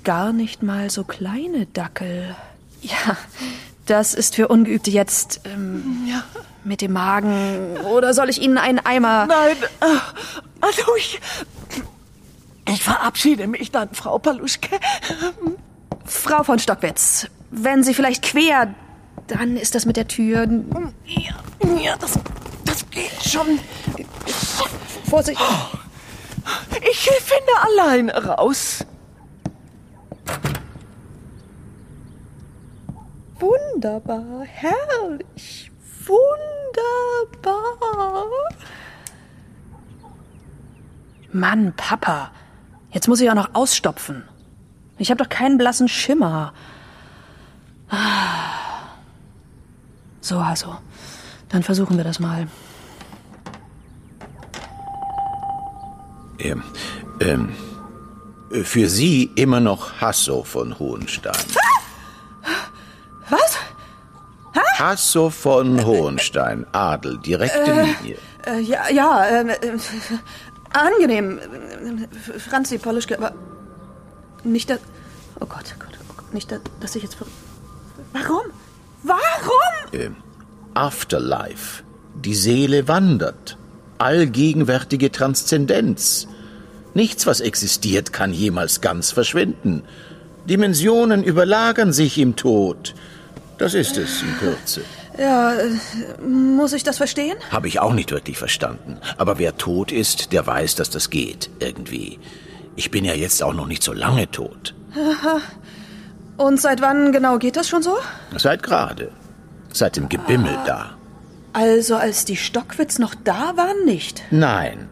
gar 0.04 0.32
nicht 0.32 0.62
mal 0.62 0.90
so 0.90 1.04
kleine 1.04 1.66
Dackel. 1.66 2.34
Ja, 2.82 3.16
das 3.86 4.14
ist 4.14 4.34
für 4.36 4.48
Ungeübte 4.48 4.90
jetzt 4.90 5.40
ähm, 5.44 6.06
Ja. 6.08 6.24
mit 6.64 6.80
dem 6.80 6.92
Magen. 6.92 7.76
Oder 7.84 8.14
soll 8.14 8.30
ich 8.30 8.40
Ihnen 8.40 8.56
einen 8.58 8.78
Eimer. 8.78 9.26
Nein, 9.26 9.56
also 10.60 10.82
ich. 10.96 11.20
Ich 12.72 12.84
verabschiede 12.84 13.48
mich 13.48 13.72
dann, 13.72 13.88
Frau 13.92 14.18
Paluschke. 14.18 14.78
Frau 16.04 16.44
von 16.44 16.60
Stockwitz, 16.60 17.26
wenn 17.50 17.82
Sie 17.82 17.94
vielleicht 17.94 18.22
quer. 18.22 18.74
Dann 19.26 19.56
ist 19.56 19.74
das 19.74 19.86
mit 19.86 19.96
der 19.96 20.06
Tür. 20.06 20.46
Ja, 21.04 21.34
ja 21.80 21.96
das, 21.96 22.18
das 22.64 22.88
geht 22.90 23.22
schon. 23.22 23.58
Vorsicht. 25.08 25.40
Ich 26.90 27.00
finde 27.00 27.52
allein 27.60 28.10
raus. 28.10 28.86
Wunderbar, 33.40 34.44
herrlich, 34.44 35.72
wunderbar. 36.06 37.50
Mann, 41.32 41.72
Papa, 41.76 42.30
jetzt 42.92 43.08
muss 43.08 43.20
ich 43.20 43.30
auch 43.30 43.34
noch 43.34 43.54
ausstopfen. 43.54 44.24
Ich 44.98 45.10
habe 45.10 45.22
doch 45.22 45.28
keinen 45.28 45.58
blassen 45.58 45.88
Schimmer. 45.88 46.52
Ah. 47.88 48.60
So, 50.20 50.44
Hasso, 50.44 50.76
dann 51.48 51.62
versuchen 51.62 51.96
wir 51.96 52.04
das 52.04 52.20
mal. 52.20 52.46
Ähm, 56.38 56.62
ähm, 57.20 57.54
für 58.64 58.88
Sie 58.88 59.30
immer 59.34 59.60
noch 59.60 60.00
Hasso 60.00 60.44
von 60.44 60.78
Hohenstein. 60.78 61.34
Was? 63.28 63.58
Hasso 64.78 65.30
von 65.30 65.84
Hohenstein, 65.84 66.66
Adel, 66.72 67.18
direkte 67.18 67.70
Linie. 67.70 68.18
Äh, 68.46 68.60
ja, 68.60 68.88
ja, 68.90 69.26
ähm, 69.28 69.48
äh, 69.50 69.56
angenehm. 70.70 71.38
Äh, 71.38 72.38
Franzi 72.38 72.78
Polischke, 72.78 73.18
aber 73.18 73.34
nicht, 74.44 74.70
dass... 74.70 74.80
Oh 75.40 75.46
Gott, 75.46 75.74
Gott, 75.78 75.98
oh 76.08 76.14
Gott, 76.16 76.34
nicht, 76.34 76.50
dass, 76.50 76.60
dass 76.80 76.96
ich 76.96 77.02
jetzt... 77.02 77.16
Warum? 78.12 78.42
Warum? 79.02 79.92
Ähm, 79.92 80.16
Afterlife. 80.74 81.82
Die 82.14 82.34
Seele 82.34 82.88
wandert. 82.88 83.56
Allgegenwärtige 83.98 85.12
Transzendenz. 85.12 86.26
Nichts, 86.94 87.26
was 87.26 87.40
existiert, 87.40 88.12
kann 88.12 88.32
jemals 88.32 88.80
ganz 88.80 89.12
verschwinden. 89.12 89.84
Dimensionen 90.46 91.22
überlagern 91.22 91.92
sich 91.92 92.18
im 92.18 92.34
Tod. 92.34 92.94
Das 93.58 93.74
ist 93.74 93.96
es 93.96 94.22
in 94.22 94.36
Kürze. 94.38 94.82
Ja, 95.18 95.54
äh, 95.54 95.70
muss 96.22 96.72
ich 96.72 96.82
das 96.82 96.96
verstehen? 96.96 97.36
Habe 97.50 97.68
ich 97.68 97.80
auch 97.80 97.92
nicht 97.92 98.10
wirklich 98.10 98.38
verstanden. 98.38 98.98
Aber 99.16 99.38
wer 99.38 99.56
tot 99.56 99.92
ist, 99.92 100.32
der 100.32 100.46
weiß, 100.46 100.74
dass 100.76 100.90
das 100.90 101.10
geht. 101.10 101.50
Irgendwie. 101.58 102.18
Ich 102.76 102.90
bin 102.90 103.04
ja 103.04 103.14
jetzt 103.14 103.42
auch 103.42 103.54
noch 103.54 103.66
nicht 103.66 103.82
so 103.82 103.92
lange 103.92 104.30
tot. 104.30 104.74
Und 106.36 106.60
seit 106.60 106.80
wann 106.80 107.12
genau 107.12 107.38
geht 107.38 107.56
das 107.56 107.68
schon 107.68 107.82
so? 107.82 107.96
Seit 108.36 108.62
gerade. 108.62 109.10
Seit 109.72 109.96
dem 109.96 110.08
Gebimmel 110.08 110.56
da. 110.66 110.96
Also 111.52 111.96
als 111.96 112.24
die 112.24 112.36
Stockwitz 112.36 112.98
noch 112.98 113.14
da 113.14 113.56
waren, 113.56 113.84
nicht. 113.84 114.22
Nein. 114.30 114.88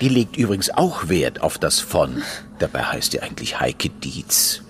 Die 0.00 0.08
legt 0.08 0.36
übrigens 0.36 0.70
auch 0.70 1.08
Wert 1.08 1.42
auf 1.42 1.58
das 1.58 1.80
von. 1.80 2.22
Dabei 2.58 2.82
heißt 2.82 3.12
die 3.12 3.22
eigentlich 3.22 3.60
Heike 3.60 3.88
Dietz. 3.88 4.62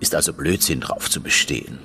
Ist 0.00 0.14
also 0.14 0.32
Blödsinn 0.32 0.80
drauf 0.80 1.10
zu 1.10 1.20
bestehen. 1.20 1.78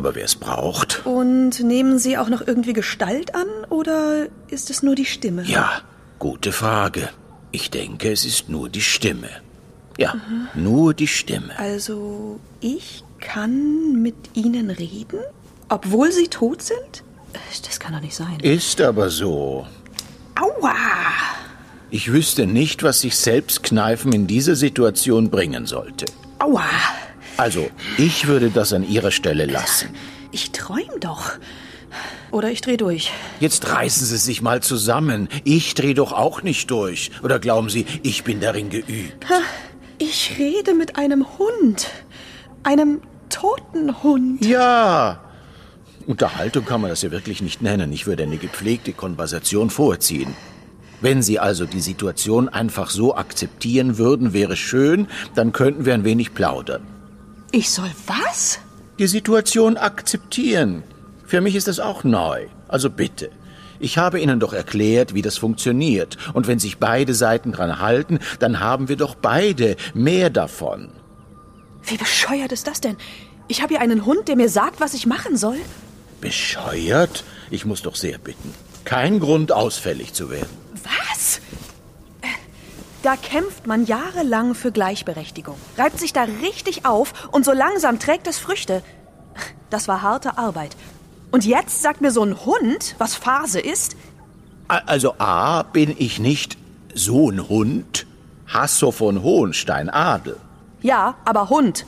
Aber 0.00 0.14
wer 0.14 0.24
es 0.24 0.34
braucht, 0.34 1.04
Und 1.04 1.60
nehmen 1.60 1.98
Sie 1.98 2.16
auch 2.16 2.30
noch 2.30 2.46
irgendwie 2.46 2.72
Gestalt 2.72 3.34
an 3.34 3.44
oder 3.68 4.28
ist 4.48 4.70
es 4.70 4.82
nur 4.82 4.94
die 4.94 5.04
Stimme? 5.04 5.42
ja, 5.44 5.82
gute 6.18 6.52
Frage. 6.52 7.10
Ich 7.52 7.70
denke, 7.70 8.10
es 8.10 8.24
ist 8.24 8.48
nur 8.48 8.70
die 8.70 8.80
Stimme. 8.80 9.28
Ja, 9.98 10.14
nur 10.54 10.94
die 10.94 11.06
Stimme. 11.06 11.50
Also 11.58 12.40
ich 12.60 13.04
kann 13.20 14.00
mit 14.00 14.14
Ihnen 14.32 14.70
reden, 14.70 15.18
obwohl 15.68 16.10
Sie 16.12 16.28
tot 16.28 16.62
sind? 16.62 17.02
Äh, 17.34 17.38
Das 17.66 17.78
kann 17.78 17.92
doch 17.92 18.00
nicht 18.00 18.14
sein. 18.16 18.40
Ist 18.40 18.80
aber 18.80 19.10
so. 19.10 19.66
Aua! 20.34 20.74
Ich 21.90 22.10
wüsste 22.10 22.46
nicht, 22.46 22.82
was 22.82 23.00
sich 23.02 23.16
Selbstkneifen 23.18 24.12
in 24.14 24.26
dieser 24.26 24.56
Situation 24.56 25.28
bringen 25.28 25.66
sollte. 25.66 26.06
Aua! 26.38 26.64
Also, 27.40 27.70
ich 27.96 28.26
würde 28.26 28.50
das 28.50 28.74
an 28.74 28.86
Ihrer 28.86 29.10
Stelle 29.10 29.46
lassen. 29.46 29.88
Ich 30.30 30.52
träum 30.52 31.00
doch. 31.00 31.38
Oder 32.32 32.50
ich 32.50 32.60
dreh 32.60 32.76
durch. 32.76 33.10
Jetzt 33.40 33.66
reißen 33.66 34.06
Sie 34.06 34.18
sich 34.18 34.42
mal 34.42 34.62
zusammen. 34.62 35.26
Ich 35.44 35.72
dreh 35.72 35.94
doch 35.94 36.12
auch 36.12 36.42
nicht 36.42 36.70
durch. 36.70 37.10
Oder 37.22 37.38
glauben 37.38 37.70
Sie, 37.70 37.86
ich 38.02 38.24
bin 38.24 38.40
darin 38.40 38.68
geübt? 38.68 39.24
Ich 39.96 40.36
rede 40.38 40.74
mit 40.74 40.96
einem 40.96 41.24
Hund. 41.38 41.90
Einem 42.62 43.00
toten 43.30 44.02
Hund. 44.02 44.44
Ja. 44.44 45.24
Unterhaltung 46.06 46.66
kann 46.66 46.82
man 46.82 46.90
das 46.90 47.00
ja 47.00 47.10
wirklich 47.10 47.40
nicht 47.40 47.62
nennen. 47.62 47.90
Ich 47.94 48.06
würde 48.06 48.24
eine 48.24 48.36
gepflegte 48.36 48.92
Konversation 48.92 49.70
vorziehen. 49.70 50.34
Wenn 51.00 51.22
Sie 51.22 51.38
also 51.38 51.64
die 51.64 51.80
Situation 51.80 52.50
einfach 52.50 52.90
so 52.90 53.16
akzeptieren 53.16 53.96
würden, 53.96 54.34
wäre 54.34 54.56
schön, 54.56 55.06
dann 55.34 55.52
könnten 55.52 55.86
wir 55.86 55.94
ein 55.94 56.04
wenig 56.04 56.34
plaudern. 56.34 56.99
Ich 57.52 57.70
soll 57.70 57.90
was? 58.06 58.60
Die 58.98 59.06
Situation 59.06 59.76
akzeptieren. 59.76 60.84
Für 61.24 61.40
mich 61.40 61.56
ist 61.56 61.68
das 61.68 61.80
auch 61.80 62.04
neu. 62.04 62.46
Also 62.68 62.90
bitte. 62.90 63.30
Ich 63.80 63.98
habe 63.98 64.20
Ihnen 64.20 64.40
doch 64.40 64.52
erklärt, 64.52 65.14
wie 65.14 65.22
das 65.22 65.38
funktioniert. 65.38 66.16
Und 66.34 66.46
wenn 66.46 66.58
sich 66.58 66.78
beide 66.78 67.14
Seiten 67.14 67.52
dran 67.52 67.80
halten, 67.80 68.18
dann 68.38 68.60
haben 68.60 68.88
wir 68.88 68.96
doch 68.96 69.14
beide 69.14 69.76
mehr 69.94 70.30
davon. 70.30 70.90
Wie 71.82 71.96
bescheuert 71.96 72.52
ist 72.52 72.66
das 72.66 72.80
denn? 72.80 72.96
Ich 73.48 73.62
habe 73.62 73.74
hier 73.74 73.80
einen 73.80 74.04
Hund, 74.04 74.28
der 74.28 74.36
mir 74.36 74.48
sagt, 74.48 74.80
was 74.80 74.94
ich 74.94 75.06
machen 75.06 75.36
soll. 75.36 75.56
Bescheuert? 76.20 77.24
Ich 77.50 77.64
muss 77.64 77.82
doch 77.82 77.96
sehr 77.96 78.18
bitten. 78.18 78.54
Kein 78.84 79.18
Grund, 79.18 79.50
ausfällig 79.50 80.12
zu 80.12 80.30
werden. 80.30 80.50
Was? 80.84 81.40
Da 83.02 83.16
kämpft 83.16 83.66
man 83.66 83.86
jahrelang 83.86 84.54
für 84.54 84.72
Gleichberechtigung, 84.72 85.56
reibt 85.78 85.98
sich 85.98 86.12
da 86.12 86.24
richtig 86.42 86.84
auf 86.84 87.28
und 87.32 87.46
so 87.46 87.52
langsam 87.52 87.98
trägt 87.98 88.26
es 88.26 88.38
Früchte. 88.38 88.82
Das 89.70 89.88
war 89.88 90.02
harte 90.02 90.36
Arbeit. 90.36 90.76
Und 91.30 91.46
jetzt 91.46 91.80
sagt 91.80 92.02
mir 92.02 92.10
so 92.10 92.22
ein 92.22 92.44
Hund, 92.44 92.96
was 92.98 93.14
Phase 93.14 93.60
ist? 93.60 93.96
Also 94.68 95.14
A, 95.18 95.62
bin 95.62 95.94
ich 95.98 96.18
nicht 96.18 96.58
so 96.94 97.30
ein 97.30 97.48
Hund? 97.48 98.06
Hasso 98.46 98.90
von 98.90 99.22
Hohenstein, 99.22 99.88
Adel. 99.88 100.36
Ja, 100.82 101.14
aber 101.24 101.48
Hund. 101.48 101.86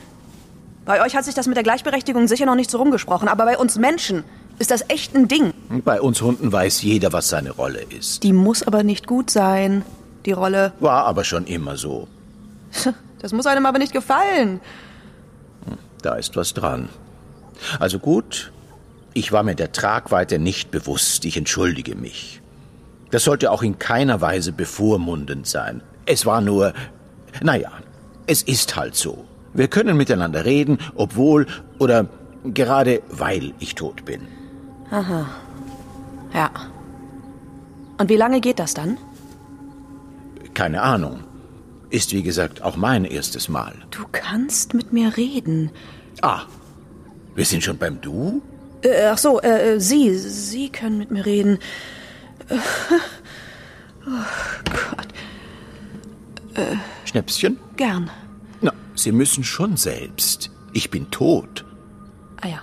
Bei 0.85 1.03
euch 1.05 1.15
hat 1.15 1.25
sich 1.25 1.35
das 1.35 1.45
mit 1.45 1.57
der 1.57 1.63
Gleichberechtigung 1.63 2.27
sicher 2.27 2.45
noch 2.45 2.55
nicht 2.55 2.71
so 2.71 2.77
rumgesprochen, 2.77 3.27
aber 3.27 3.45
bei 3.45 3.57
uns 3.57 3.77
Menschen 3.77 4.23
ist 4.59 4.71
das 4.71 4.89
echt 4.89 5.15
ein 5.15 5.27
Ding. 5.27 5.53
Bei 5.83 6.01
uns 6.01 6.21
Hunden 6.21 6.51
weiß 6.51 6.81
jeder, 6.81 7.13
was 7.13 7.29
seine 7.29 7.51
Rolle 7.51 7.81
ist. 7.81 8.23
Die 8.23 8.33
muss 8.33 8.63
aber 8.63 8.83
nicht 8.83 9.07
gut 9.07 9.29
sein, 9.29 9.83
die 10.25 10.31
Rolle. 10.31 10.73
War 10.79 11.05
aber 11.05 11.23
schon 11.23 11.45
immer 11.45 11.77
so. 11.77 12.07
Das 13.23 13.31
muss 13.31 13.45
einem 13.45 13.65
aber 13.65 13.79
nicht 13.79 13.93
gefallen. 13.93 14.59
Da 16.01 16.15
ist 16.15 16.35
was 16.35 16.53
dran. 16.53 16.89
Also 17.79 17.97
gut, 17.97 18.51
ich 19.13 19.31
war 19.31 19.43
mir 19.43 19.55
der 19.55 19.71
Tragweite 19.71 20.39
nicht 20.39 20.71
bewusst. 20.71 21.23
Ich 21.23 21.37
entschuldige 21.37 21.95
mich. 21.95 22.41
Das 23.11 23.23
sollte 23.23 23.49
auch 23.51 23.63
in 23.63 23.79
keiner 23.79 24.19
Weise 24.19 24.51
bevormundend 24.51 25.47
sein. 25.47 25.81
Es 26.05 26.25
war 26.25 26.41
nur, 26.41 26.73
naja, 27.41 27.71
es 28.27 28.43
ist 28.43 28.75
halt 28.75 28.95
so. 28.95 29.23
Wir 29.53 29.69
können 29.69 29.95
miteinander 29.95 30.43
reden, 30.43 30.79
obwohl 30.95 31.47
oder 31.79 32.07
gerade 32.43 33.01
weil 33.09 33.53
ich 33.59 33.75
tot 33.75 34.03
bin. 34.03 34.27
Ja. 36.33 36.51
Und 37.97 38.09
wie 38.09 38.17
lange 38.17 38.41
geht 38.41 38.59
das 38.59 38.73
dann? 38.73 38.97
Keine 40.53 40.81
Ahnung. 40.81 41.23
Ist 41.89 42.11
wie 42.11 42.23
gesagt 42.23 42.61
auch 42.63 42.75
mein 42.75 43.05
erstes 43.05 43.49
Mal. 43.49 43.73
Du 43.91 44.05
kannst 44.11 44.73
mit 44.73 44.93
mir 44.93 45.15
reden. 45.15 45.71
Ah, 46.21 46.41
wir 47.35 47.45
sind 47.45 47.63
schon 47.63 47.77
beim 47.77 48.01
Du? 48.01 48.41
Äh, 48.83 49.05
ach 49.07 49.17
so, 49.17 49.39
äh, 49.41 49.75
äh, 49.75 49.79
Sie, 49.79 50.15
Sie 50.17 50.69
können 50.69 50.97
mit 50.97 51.11
mir 51.11 51.25
reden. 51.25 51.59
Äh, 52.49 52.55
Oh 54.05 54.09
Gott, 54.65 55.07
Schnäpschen? 57.05 57.57
gern. 57.77 58.09
Na, 58.59 58.73
Sie 58.95 59.13
müssen 59.13 59.45
schon 59.45 59.77
selbst. 59.77 60.51
Ich 60.73 60.89
bin 60.91 61.09
tot. 61.09 61.63
Ah 62.41 62.47
ja. 62.49 62.59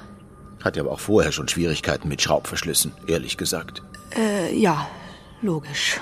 Hatte 0.62 0.80
aber 0.80 0.92
auch 0.92 1.00
vorher 1.00 1.32
schon 1.32 1.48
Schwierigkeiten 1.48 2.08
mit 2.08 2.20
Schraubverschlüssen, 2.20 2.92
ehrlich 3.06 3.38
gesagt. 3.38 3.82
Äh, 4.14 4.54
ja, 4.54 4.86
logisch. 5.40 5.98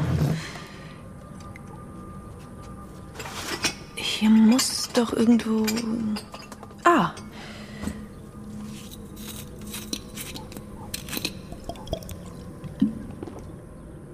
Hier 4.19 4.31
muss 4.31 4.89
doch 4.95 5.13
irgendwo. 5.13 5.65
Ah, 6.83 7.13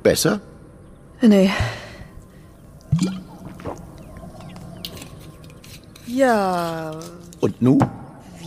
Besser? 0.03 0.41
nee. 1.23 1.51
Ja, 6.07 7.01
Und 7.41 7.63
nu? 7.63 7.79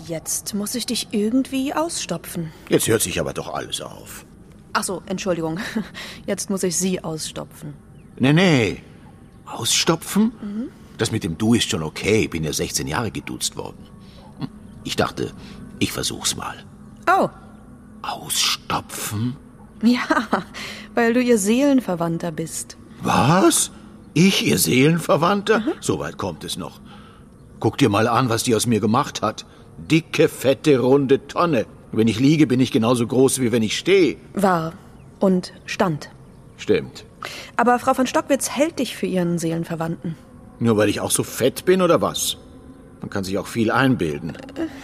jetzt 0.07 0.53
muss 0.53 0.75
ich 0.75 0.85
dich 0.85 1.07
irgendwie 1.11 1.73
ausstopfen. 1.73 2.51
Jetzt 2.69 2.87
hört 2.87 3.01
sich 3.01 3.19
aber 3.19 3.33
doch 3.33 3.51
alles 3.53 3.81
auf. 3.81 4.25
Ach 4.73 4.83
so, 4.83 5.01
Entschuldigung. 5.07 5.59
Jetzt 6.27 6.51
muss 6.51 6.61
ich 6.61 6.77
Sie 6.77 7.03
ausstopfen. 7.03 7.73
Nee, 8.19 8.31
nee. 8.33 8.83
Ausstopfen? 9.47 10.69
Das 10.97 11.11
mit 11.11 11.23
dem 11.23 11.37
Du 11.37 11.53
ist 11.53 11.69
schon 11.69 11.83
okay. 11.83 12.27
Bin 12.27 12.43
ja 12.43 12.53
16 12.53 12.87
Jahre 12.87 13.11
geduzt 13.11 13.55
worden. 13.55 13.87
Ich 14.83 14.95
dachte, 14.95 15.33
ich 15.79 15.91
versuch's 15.91 16.35
mal. 16.35 16.55
Oh, 17.07 17.29
Ausstopfen? 18.01 19.35
ja, 19.83 20.01
weil 20.95 21.13
du 21.13 21.21
ihr 21.21 21.37
Seelenverwandter 21.37 22.31
bist. 22.31 22.77
Was? 23.01 23.71
Ich, 24.13 24.45
ihr 24.45 24.57
Seelenverwandter? 24.57 25.61
So 25.81 25.99
weit 25.99 26.17
kommt 26.17 26.43
es 26.43 26.57
noch. 26.57 26.79
Guck 27.59 27.77
dir 27.77 27.89
mal 27.89 28.07
an, 28.07 28.29
was 28.29 28.43
die 28.43 28.55
aus 28.55 28.65
mir 28.65 28.79
gemacht 28.79 29.21
hat. 29.21 29.45
Dicke, 29.77 30.27
fette, 30.29 30.79
runde 30.79 31.27
Tonne. 31.27 31.65
Wenn 31.91 32.07
ich 32.07 32.19
liege, 32.19 32.47
bin 32.47 32.59
ich 32.59 32.71
genauso 32.71 33.05
groß, 33.05 33.39
wie 33.39 33.51
wenn 33.51 33.63
ich 33.63 33.77
stehe. 33.77 34.17
War 34.33 34.73
und 35.19 35.53
stand. 35.65 36.09
Stimmt. 36.57 37.05
Aber 37.55 37.77
Frau 37.79 37.93
von 37.93 38.07
Stockwitz 38.07 38.49
hält 38.49 38.79
dich 38.79 38.95
für 38.95 39.05
ihren 39.05 39.37
Seelenverwandten. 39.37 40.15
Nur 40.59 40.77
weil 40.77 40.89
ich 40.89 40.99
auch 40.99 41.11
so 41.11 41.23
fett 41.23 41.65
bin 41.65 41.81
oder 41.81 42.01
was? 42.01 42.37
Man 43.01 43.11
kann 43.11 43.23
sich 43.23 43.37
auch 43.37 43.47
viel 43.47 43.71
einbilden. 43.71 44.33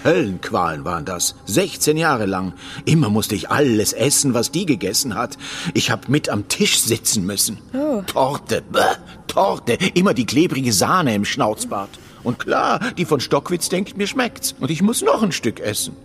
Höllenqualen 0.05 0.85
waren 0.85 1.03
das. 1.03 1.35
16 1.45 1.97
Jahre 1.97 2.25
lang. 2.25 2.53
Immer 2.85 3.09
musste 3.09 3.33
ich 3.33 3.49
alles 3.49 3.91
essen, 3.91 4.33
was 4.35 4.51
die 4.51 4.65
gegessen 4.65 5.15
hat. 5.15 5.37
Ich 5.73 5.89
hab 5.89 6.09
mit 6.09 6.29
am 6.29 6.47
Tisch 6.47 6.79
sitzen 6.79 7.25
müssen. 7.25 7.57
Torte, 8.05 8.61
bäh, 8.71 8.79
Torte. 9.27 9.77
Immer 9.95 10.13
die 10.13 10.27
klebrige 10.27 10.73
Sahne 10.73 11.15
im 11.15 11.25
Schnauzbart. 11.25 11.89
Und 12.23 12.39
klar, 12.39 12.79
die 12.97 13.05
von 13.05 13.19
Stockwitz 13.19 13.69
denkt, 13.69 13.97
mir 13.97 14.07
schmeckt's. 14.07 14.55
Und 14.59 14.69
ich 14.69 14.81
muss 14.81 15.01
noch 15.01 15.23
ein 15.23 15.31
Stück 15.31 15.59
essen. 15.59 15.95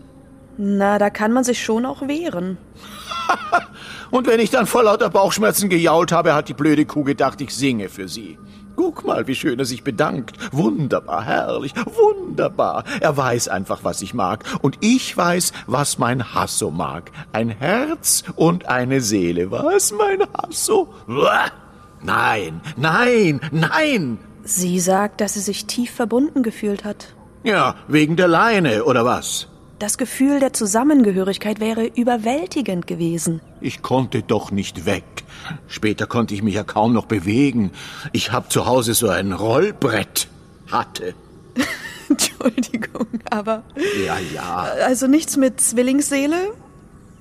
Na, 0.56 0.98
da 0.98 1.10
kann 1.10 1.32
man 1.32 1.44
sich 1.44 1.62
schon 1.62 1.86
auch 1.86 2.08
wehren. 2.08 2.56
Und 4.10 4.26
wenn 4.26 4.40
ich 4.40 4.50
dann 4.50 4.66
vor 4.66 4.82
lauter 4.82 5.10
Bauchschmerzen 5.10 5.68
gejault 5.68 6.10
habe, 6.10 6.34
hat 6.34 6.48
die 6.48 6.54
blöde 6.54 6.86
Kuh 6.86 7.04
gedacht, 7.04 7.40
ich 7.40 7.54
singe 7.54 7.88
für 7.88 8.08
sie. 8.08 8.38
Guck 8.78 9.04
mal, 9.04 9.26
wie 9.26 9.34
schön 9.34 9.58
er 9.58 9.64
sich 9.64 9.82
bedankt. 9.82 10.38
Wunderbar, 10.52 11.24
herrlich, 11.24 11.74
wunderbar. 11.74 12.84
Er 13.00 13.16
weiß 13.16 13.48
einfach, 13.48 13.82
was 13.82 14.02
ich 14.02 14.14
mag. 14.14 14.44
Und 14.62 14.78
ich 14.80 15.16
weiß, 15.16 15.52
was 15.66 15.98
mein 15.98 16.32
Hasso 16.32 16.70
mag. 16.70 17.10
Ein 17.32 17.48
Herz 17.48 18.22
und 18.36 18.66
eine 18.68 19.00
Seele. 19.00 19.50
Was, 19.50 19.90
mein 19.90 20.20
Hasso? 20.32 20.94
Nein, 22.00 22.60
nein, 22.76 23.40
nein. 23.50 24.18
Sie 24.44 24.78
sagt, 24.78 25.22
dass 25.22 25.34
sie 25.34 25.40
sich 25.40 25.66
tief 25.66 25.90
verbunden 25.90 26.44
gefühlt 26.44 26.84
hat. 26.84 27.16
Ja, 27.42 27.74
wegen 27.88 28.14
der 28.14 28.28
Leine, 28.28 28.84
oder 28.84 29.04
was? 29.04 29.48
Das 29.78 29.96
Gefühl 29.96 30.40
der 30.40 30.52
Zusammengehörigkeit 30.52 31.60
wäre 31.60 31.86
überwältigend 31.86 32.88
gewesen. 32.88 33.40
Ich 33.60 33.80
konnte 33.80 34.22
doch 34.22 34.50
nicht 34.50 34.86
weg. 34.86 35.04
Später 35.68 36.06
konnte 36.06 36.34
ich 36.34 36.42
mich 36.42 36.54
ja 36.54 36.64
kaum 36.64 36.92
noch 36.92 37.06
bewegen. 37.06 37.70
Ich 38.12 38.32
hab 38.32 38.50
zu 38.50 38.66
Hause 38.66 38.94
so 38.94 39.08
ein 39.08 39.32
Rollbrett. 39.32 40.28
Hatte. 40.70 41.14
Entschuldigung, 42.08 43.06
aber. 43.30 43.62
Ja, 44.04 44.18
ja. 44.34 44.66
Also 44.84 45.06
nichts 45.06 45.36
mit 45.36 45.60
Zwillingsseele? 45.60 46.52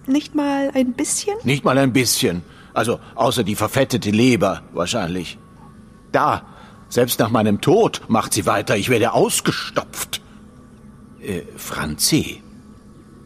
Nicht 0.07 0.33
mal 0.33 0.71
ein 0.73 0.93
bisschen? 0.93 1.35
Nicht 1.43 1.63
mal 1.63 1.77
ein 1.77 1.93
bisschen. 1.93 2.41
Also 2.73 2.99
außer 3.15 3.43
die 3.43 3.55
verfettete 3.55 4.09
Leber 4.09 4.63
wahrscheinlich. 4.73 5.37
Da, 6.11 6.43
selbst 6.89 7.19
nach 7.19 7.29
meinem 7.29 7.61
Tod 7.61 8.01
macht 8.07 8.33
sie 8.33 8.45
weiter. 8.45 8.77
Ich 8.77 8.89
werde 8.89 9.13
ausgestopft. 9.13 10.21
Äh, 11.21 11.41
Franzi, 11.55 12.41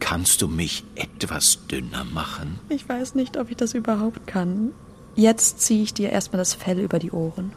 kannst 0.02 0.42
du 0.42 0.48
mich 0.48 0.84
etwas 0.96 1.66
dünner 1.68 2.04
machen? 2.04 2.58
Ich 2.68 2.88
weiß 2.88 3.14
nicht, 3.14 3.36
ob 3.36 3.50
ich 3.50 3.56
das 3.56 3.72
überhaupt 3.72 4.26
kann. 4.26 4.72
Jetzt 5.14 5.60
ziehe 5.60 5.84
ich 5.84 5.94
dir 5.94 6.10
erstmal 6.10 6.38
das 6.38 6.54
Fell 6.54 6.80
über 6.80 6.98
die 6.98 7.12
Ohren. 7.12 7.52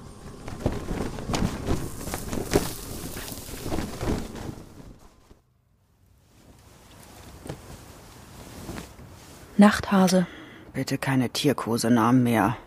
Nachthase. 9.58 10.28
Bitte 10.74 11.00
keine 11.00 11.30
Tierkosenamen 11.30 12.22
mehr. 12.22 12.58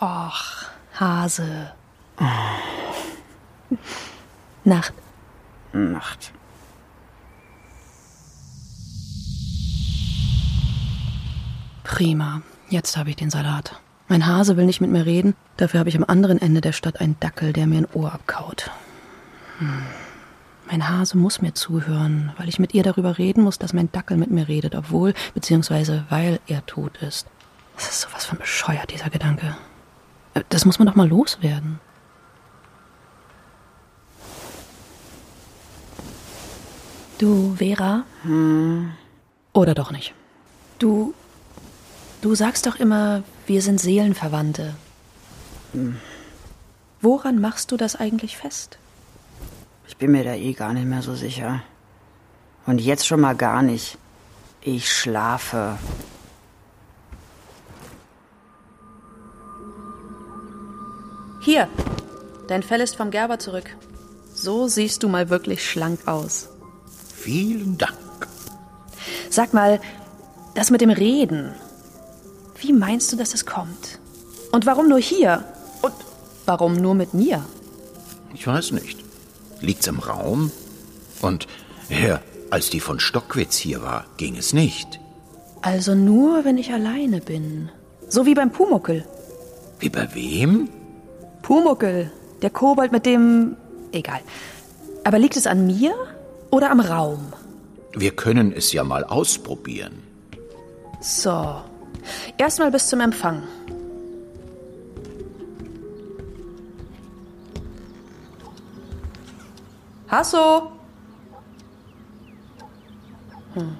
Och, 0.00 0.64
Hase. 0.98 1.72
Nacht. 4.64 4.94
Nacht. 5.72 6.32
Prima. 11.84 12.42
Jetzt 12.70 12.96
habe 12.96 13.10
ich 13.10 13.16
den 13.16 13.30
Salat. 13.30 13.80
Mein 14.08 14.26
Hase 14.26 14.56
will 14.56 14.66
nicht 14.66 14.80
mit 14.80 14.90
mir 14.90 15.06
reden, 15.06 15.34
dafür 15.56 15.80
habe 15.80 15.88
ich 15.88 15.96
am 15.96 16.04
anderen 16.04 16.40
Ende 16.40 16.60
der 16.60 16.72
Stadt 16.72 17.00
einen 17.00 17.18
Dackel, 17.20 17.52
der 17.52 17.66
mir 17.66 17.78
ein 17.78 17.88
Ohr 17.94 18.12
abkaut. 18.12 18.70
Hm. 19.58 19.82
Mein 20.66 20.88
Hase 20.88 21.16
muss 21.16 21.42
mir 21.42 21.54
zuhören, 21.54 22.32
weil 22.38 22.48
ich 22.48 22.58
mit 22.58 22.74
ihr 22.74 22.82
darüber 22.82 23.18
reden 23.18 23.44
muss, 23.44 23.58
dass 23.58 23.72
mein 23.74 23.92
Dackel 23.92 24.16
mit 24.16 24.30
mir 24.30 24.48
redet, 24.48 24.74
obwohl, 24.74 25.14
beziehungsweise 25.34 26.04
weil 26.08 26.40
er 26.46 26.64
tot 26.66 26.96
ist. 26.98 27.26
Das 27.76 27.88
ist 27.88 28.00
sowas 28.02 28.24
von 28.24 28.38
bescheuert, 28.38 28.90
dieser 28.90 29.10
Gedanke. 29.10 29.56
Das 30.48 30.64
muss 30.64 30.78
man 30.78 30.86
doch 30.86 30.94
mal 30.94 31.08
loswerden. 31.08 31.80
Du, 37.18 37.54
Vera? 37.56 38.04
Hm. 38.22 38.92
Oder 39.52 39.74
doch 39.74 39.90
nicht? 39.90 40.14
Du. 40.78 41.14
Du 42.24 42.34
sagst 42.34 42.64
doch 42.64 42.76
immer, 42.76 43.22
wir 43.46 43.60
sind 43.60 43.78
Seelenverwandte. 43.78 44.74
Hm. 45.72 45.98
Woran 47.02 47.38
machst 47.38 47.70
du 47.70 47.76
das 47.76 47.96
eigentlich 47.96 48.38
fest? 48.38 48.78
Ich 49.86 49.98
bin 49.98 50.12
mir 50.12 50.24
da 50.24 50.32
eh 50.32 50.54
gar 50.54 50.72
nicht 50.72 50.86
mehr 50.86 51.02
so 51.02 51.14
sicher. 51.14 51.62
Und 52.64 52.80
jetzt 52.80 53.06
schon 53.06 53.20
mal 53.20 53.36
gar 53.36 53.60
nicht. 53.60 53.98
Ich 54.62 54.90
schlafe. 54.90 55.76
Hier, 61.42 61.68
dein 62.48 62.62
Fell 62.62 62.80
ist 62.80 62.96
vom 62.96 63.10
Gerber 63.10 63.38
zurück. 63.38 63.76
So 64.32 64.66
siehst 64.66 65.02
du 65.02 65.10
mal 65.10 65.28
wirklich 65.28 65.70
schlank 65.70 66.08
aus. 66.08 66.48
Vielen 67.14 67.76
Dank. 67.76 67.98
Sag 69.28 69.52
mal, 69.52 69.78
das 70.54 70.70
mit 70.70 70.80
dem 70.80 70.88
Reden. 70.88 71.54
Wie 72.64 72.72
meinst 72.72 73.12
du, 73.12 73.16
dass 73.16 73.34
es 73.34 73.44
kommt? 73.44 73.98
Und 74.50 74.64
warum 74.64 74.88
nur 74.88 74.98
hier? 74.98 75.44
Und 75.82 75.92
warum 76.46 76.76
nur 76.76 76.94
mit 76.94 77.12
mir? 77.12 77.44
Ich 78.32 78.46
weiß 78.46 78.72
nicht. 78.72 78.98
Liegt's 79.60 79.86
im 79.86 79.98
Raum? 79.98 80.50
Und 81.20 81.46
ja, 81.90 82.20
als 82.48 82.70
die 82.70 82.80
von 82.80 83.00
Stockwitz 83.00 83.58
hier 83.58 83.82
war, 83.82 84.06
ging 84.16 84.38
es 84.38 84.54
nicht. 84.54 84.98
Also 85.60 85.94
nur, 85.94 86.46
wenn 86.46 86.56
ich 86.56 86.72
alleine 86.72 87.20
bin. 87.20 87.68
So 88.08 88.24
wie 88.24 88.34
beim 88.34 88.50
Pumuckel. 88.50 89.04
Wie 89.78 89.90
bei 89.90 90.08
wem? 90.14 90.70
Pumuckel, 91.42 92.10
der 92.40 92.50
Kobold 92.50 92.92
mit 92.92 93.04
dem. 93.04 93.56
Egal. 93.92 94.20
Aber 95.04 95.18
liegt 95.18 95.36
es 95.36 95.46
an 95.46 95.66
mir 95.66 95.94
oder 96.50 96.70
am 96.70 96.80
Raum? 96.80 97.34
Wir 97.92 98.12
können 98.12 98.54
es 98.54 98.72
ja 98.72 98.84
mal 98.84 99.04
ausprobieren. 99.04 100.02
So. 101.02 101.62
Erstmal 102.38 102.70
bis 102.70 102.88
zum 102.88 103.00
Empfang. 103.00 103.42
Hasso! 110.08 110.70
Hm. 113.54 113.76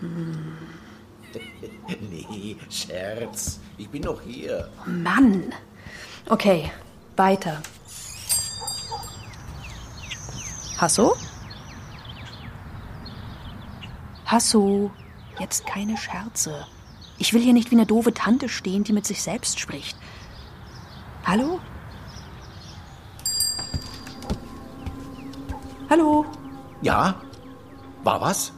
Hm. 0.00 0.58
nee, 2.10 2.56
Scherz. 2.70 3.60
Ich 3.76 3.88
bin 3.88 4.02
noch 4.02 4.20
hier. 4.22 4.70
Mann! 4.86 5.52
Okay, 6.28 6.70
weiter. 7.16 7.62
Hasso? 10.78 11.16
Hasso, 14.26 14.90
jetzt 15.40 15.66
keine 15.66 15.96
Scherze. 15.96 16.66
Ich 17.18 17.32
will 17.34 17.42
hier 17.42 17.52
nicht 17.52 17.70
wie 17.70 17.76
eine 17.76 17.86
doofe 17.86 18.14
Tante 18.14 18.48
stehen, 18.48 18.84
die 18.84 18.92
mit 18.92 19.06
sich 19.06 19.22
selbst 19.22 19.58
spricht. 19.58 19.96
Hallo? 21.24 21.60
Hallo? 25.90 26.26
Ja? 26.82 27.20
War 28.04 28.20
was? 28.20 28.52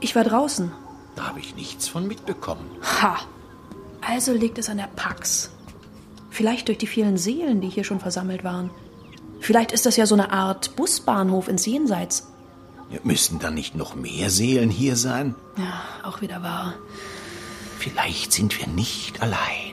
Ich 0.00 0.16
war 0.16 0.24
draußen. 0.24 0.72
Da 1.14 1.28
habe 1.28 1.40
ich 1.40 1.54
nichts 1.54 1.86
von 1.88 2.06
mitbekommen. 2.06 2.68
Ha! 3.02 3.18
Also 4.00 4.32
liegt 4.32 4.58
es 4.58 4.68
an 4.68 4.78
der 4.78 4.88
Pax. 4.88 5.50
Vielleicht 6.30 6.68
durch 6.68 6.78
die 6.78 6.86
vielen 6.86 7.18
Seelen, 7.18 7.60
die 7.60 7.68
hier 7.68 7.84
schon 7.84 8.00
versammelt 8.00 8.42
waren. 8.42 8.70
Vielleicht 9.38 9.72
ist 9.72 9.86
das 9.86 9.96
ja 9.96 10.06
so 10.06 10.14
eine 10.14 10.32
Art 10.32 10.74
Busbahnhof 10.76 11.48
ins 11.48 11.66
Jenseits. 11.66 12.31
Ja, 12.92 12.98
müssten 13.04 13.38
dann 13.38 13.54
nicht 13.54 13.74
noch 13.74 13.94
mehr 13.94 14.30
Seelen 14.30 14.70
hier 14.70 14.96
sein? 14.96 15.34
Ja, 15.56 15.82
auch 16.02 16.20
wieder 16.20 16.42
wahr. 16.42 16.74
Vielleicht 17.78 18.32
sind 18.32 18.58
wir 18.58 18.66
nicht 18.68 19.22
allein. 19.22 19.72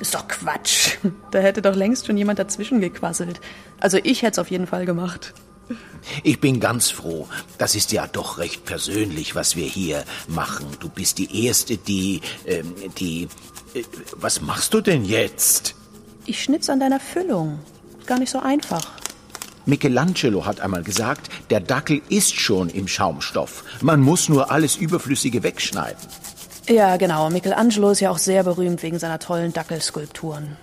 Ist 0.00 0.14
doch 0.14 0.26
Quatsch. 0.26 0.96
Da 1.30 1.38
hätte 1.38 1.62
doch 1.62 1.76
längst 1.76 2.06
schon 2.06 2.16
jemand 2.16 2.38
dazwischen 2.38 2.80
gequasselt. 2.80 3.40
Also 3.78 3.98
ich 4.02 4.22
hätte 4.22 4.32
es 4.32 4.38
auf 4.38 4.50
jeden 4.50 4.66
Fall 4.66 4.84
gemacht. 4.84 5.32
Ich 6.24 6.40
bin 6.40 6.58
ganz 6.58 6.90
froh. 6.90 7.28
Das 7.58 7.74
ist 7.74 7.92
ja 7.92 8.06
doch 8.06 8.38
recht 8.38 8.64
persönlich, 8.64 9.34
was 9.34 9.56
wir 9.56 9.66
hier 9.66 10.04
machen. 10.26 10.66
Du 10.80 10.88
bist 10.88 11.18
die 11.18 11.46
Erste, 11.46 11.76
die, 11.76 12.20
ähm, 12.46 12.74
die... 12.98 13.28
Äh, 13.74 13.84
was 14.16 14.40
machst 14.40 14.74
du 14.74 14.80
denn 14.80 15.04
jetzt? 15.04 15.74
Ich 16.26 16.42
schnitz 16.42 16.68
an 16.68 16.80
deiner 16.80 17.00
Füllung. 17.00 17.60
Gar 18.06 18.18
nicht 18.18 18.30
so 18.30 18.40
einfach. 18.40 18.99
Michelangelo 19.66 20.46
hat 20.46 20.60
einmal 20.60 20.82
gesagt, 20.82 21.30
der 21.50 21.60
Dackel 21.60 22.02
ist 22.08 22.34
schon 22.34 22.68
im 22.68 22.88
Schaumstoff. 22.88 23.64
Man 23.80 24.00
muss 24.00 24.28
nur 24.28 24.50
alles 24.50 24.76
Überflüssige 24.76 25.42
wegschneiden. 25.42 26.00
Ja, 26.68 26.96
genau. 26.96 27.30
Michelangelo 27.30 27.90
ist 27.90 28.00
ja 28.00 28.10
auch 28.10 28.18
sehr 28.18 28.44
berühmt 28.44 28.82
wegen 28.82 28.98
seiner 28.98 29.18
tollen 29.18 29.52
Dackelskulpturen. 29.52 30.56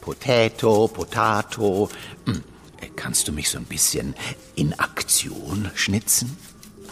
Potato, 0.00 0.88
Potato. 0.88 1.88
Hm. 2.26 2.42
Kannst 2.96 3.28
du 3.28 3.32
mich 3.32 3.48
so 3.48 3.58
ein 3.58 3.64
bisschen 3.64 4.14
in 4.54 4.78
Aktion 4.78 5.70
schnitzen? 5.74 6.36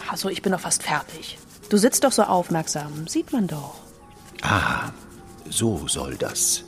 Also, 0.09 0.29
ich 0.29 0.41
bin 0.41 0.51
doch 0.51 0.59
fast 0.59 0.83
fertig. 0.83 1.37
Du 1.69 1.77
sitzt 1.77 2.03
doch 2.03 2.11
so 2.11 2.23
aufmerksam. 2.23 3.07
Sieht 3.07 3.33
man 3.33 3.47
doch. 3.47 3.75
Ah, 4.41 4.91
so 5.49 5.87
soll 5.87 6.15
das. 6.15 6.63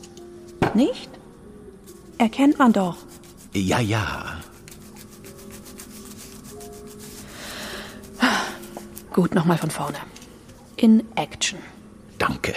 Nicht? 0.74 1.10
Erkennt 2.18 2.60
man 2.60 2.74
doch. 2.74 2.98
Ja, 3.54 3.80
ja. 3.80 4.40
Gut, 9.14 9.36
nochmal 9.36 9.58
von 9.58 9.72
vorne. 9.72 9.98
In 10.76 11.04
Action. 11.16 11.60
Danke. 12.18 12.54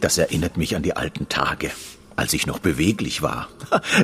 Das 0.00 0.18
erinnert 0.18 0.56
mich 0.56 0.76
an 0.76 0.82
die 0.82 0.96
alten 0.96 1.28
Tage, 1.28 1.70
als 2.16 2.32
ich 2.32 2.46
noch 2.46 2.58
beweglich 2.58 3.22
war. 3.22 3.48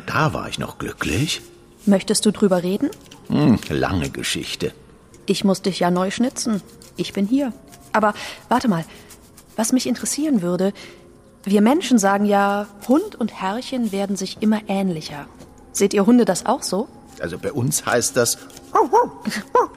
Da 0.06 0.32
war 0.32 0.48
ich 0.48 0.58
noch 0.58 0.78
glücklich. 0.78 1.42
Möchtest 1.86 2.26
du 2.26 2.32
drüber 2.32 2.62
reden? 2.62 2.90
Hm, 3.28 3.58
lange 3.68 4.10
Geschichte. 4.10 4.72
Ich 5.26 5.44
muss 5.44 5.62
dich 5.62 5.80
ja 5.80 5.90
neu 5.90 6.10
schnitzen. 6.10 6.62
Ich 6.96 7.12
bin 7.12 7.26
hier. 7.26 7.52
Aber 7.92 8.14
warte 8.48 8.68
mal. 8.68 8.84
Was 9.56 9.72
mich 9.72 9.86
interessieren 9.86 10.40
würde, 10.40 10.72
wir 11.44 11.60
Menschen 11.62 11.98
sagen 11.98 12.24
ja, 12.24 12.68
Hund 12.86 13.16
und 13.16 13.40
Herrchen 13.40 13.90
werden 13.90 14.16
sich 14.16 14.38
immer 14.40 14.60
ähnlicher. 14.68 15.26
Seht 15.72 15.94
ihr 15.94 16.06
Hunde 16.06 16.24
das 16.24 16.46
auch 16.46 16.62
so? 16.62 16.88
Also 17.20 17.38
bei 17.38 17.52
uns 17.52 17.84
heißt 17.84 18.16
das. 18.16 18.38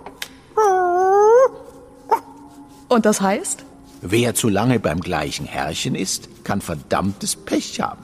Und 2.91 3.05
das 3.05 3.21
heißt? 3.21 3.63
Wer 4.01 4.35
zu 4.35 4.49
lange 4.49 4.77
beim 4.77 4.99
gleichen 4.99 5.45
Herrchen 5.45 5.95
ist, 5.95 6.27
kann 6.43 6.59
verdammtes 6.59 7.37
Pech 7.37 7.79
haben. 7.79 8.01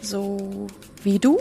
So 0.00 0.68
wie 1.02 1.18
du? 1.18 1.40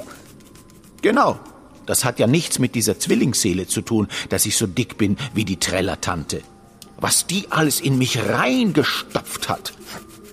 Genau. 1.03 1.39
Das 1.85 2.03
hat 2.05 2.17
ja 2.17 2.25
nichts 2.25 2.57
mit 2.57 2.73
dieser 2.73 2.97
Zwillingsseele 2.97 3.67
zu 3.67 3.83
tun, 3.83 4.07
dass 4.29 4.47
ich 4.47 4.57
so 4.57 4.65
dick 4.65 4.97
bin 4.97 5.17
wie 5.35 5.45
die 5.45 5.57
Trellertante. 5.57 6.41
Was 6.97 7.27
die 7.27 7.51
alles 7.51 7.79
in 7.79 7.99
mich 7.99 8.17
reingestopft 8.17 9.47
hat. 9.47 9.73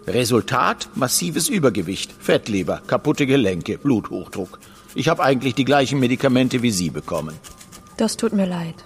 Resultat 0.07 0.89
massives 0.95 1.51
Übergewicht, 1.51 2.15
Fettleber, 2.19 2.81
kaputte 2.87 3.27
Gelenke, 3.27 3.77
Bluthochdruck. 3.77 4.59
Ich 4.95 5.11
habe 5.11 5.23
eigentlich 5.23 5.55
die 5.55 5.67
gleichen 5.67 6.01
Medikamente 6.01 6.63
wie 6.63 6.71
Sie 6.71 6.89
bekommen. 6.89 7.37
Das 7.99 8.17
tut 8.17 8.33
mir 8.33 8.47
leid. 8.47 8.77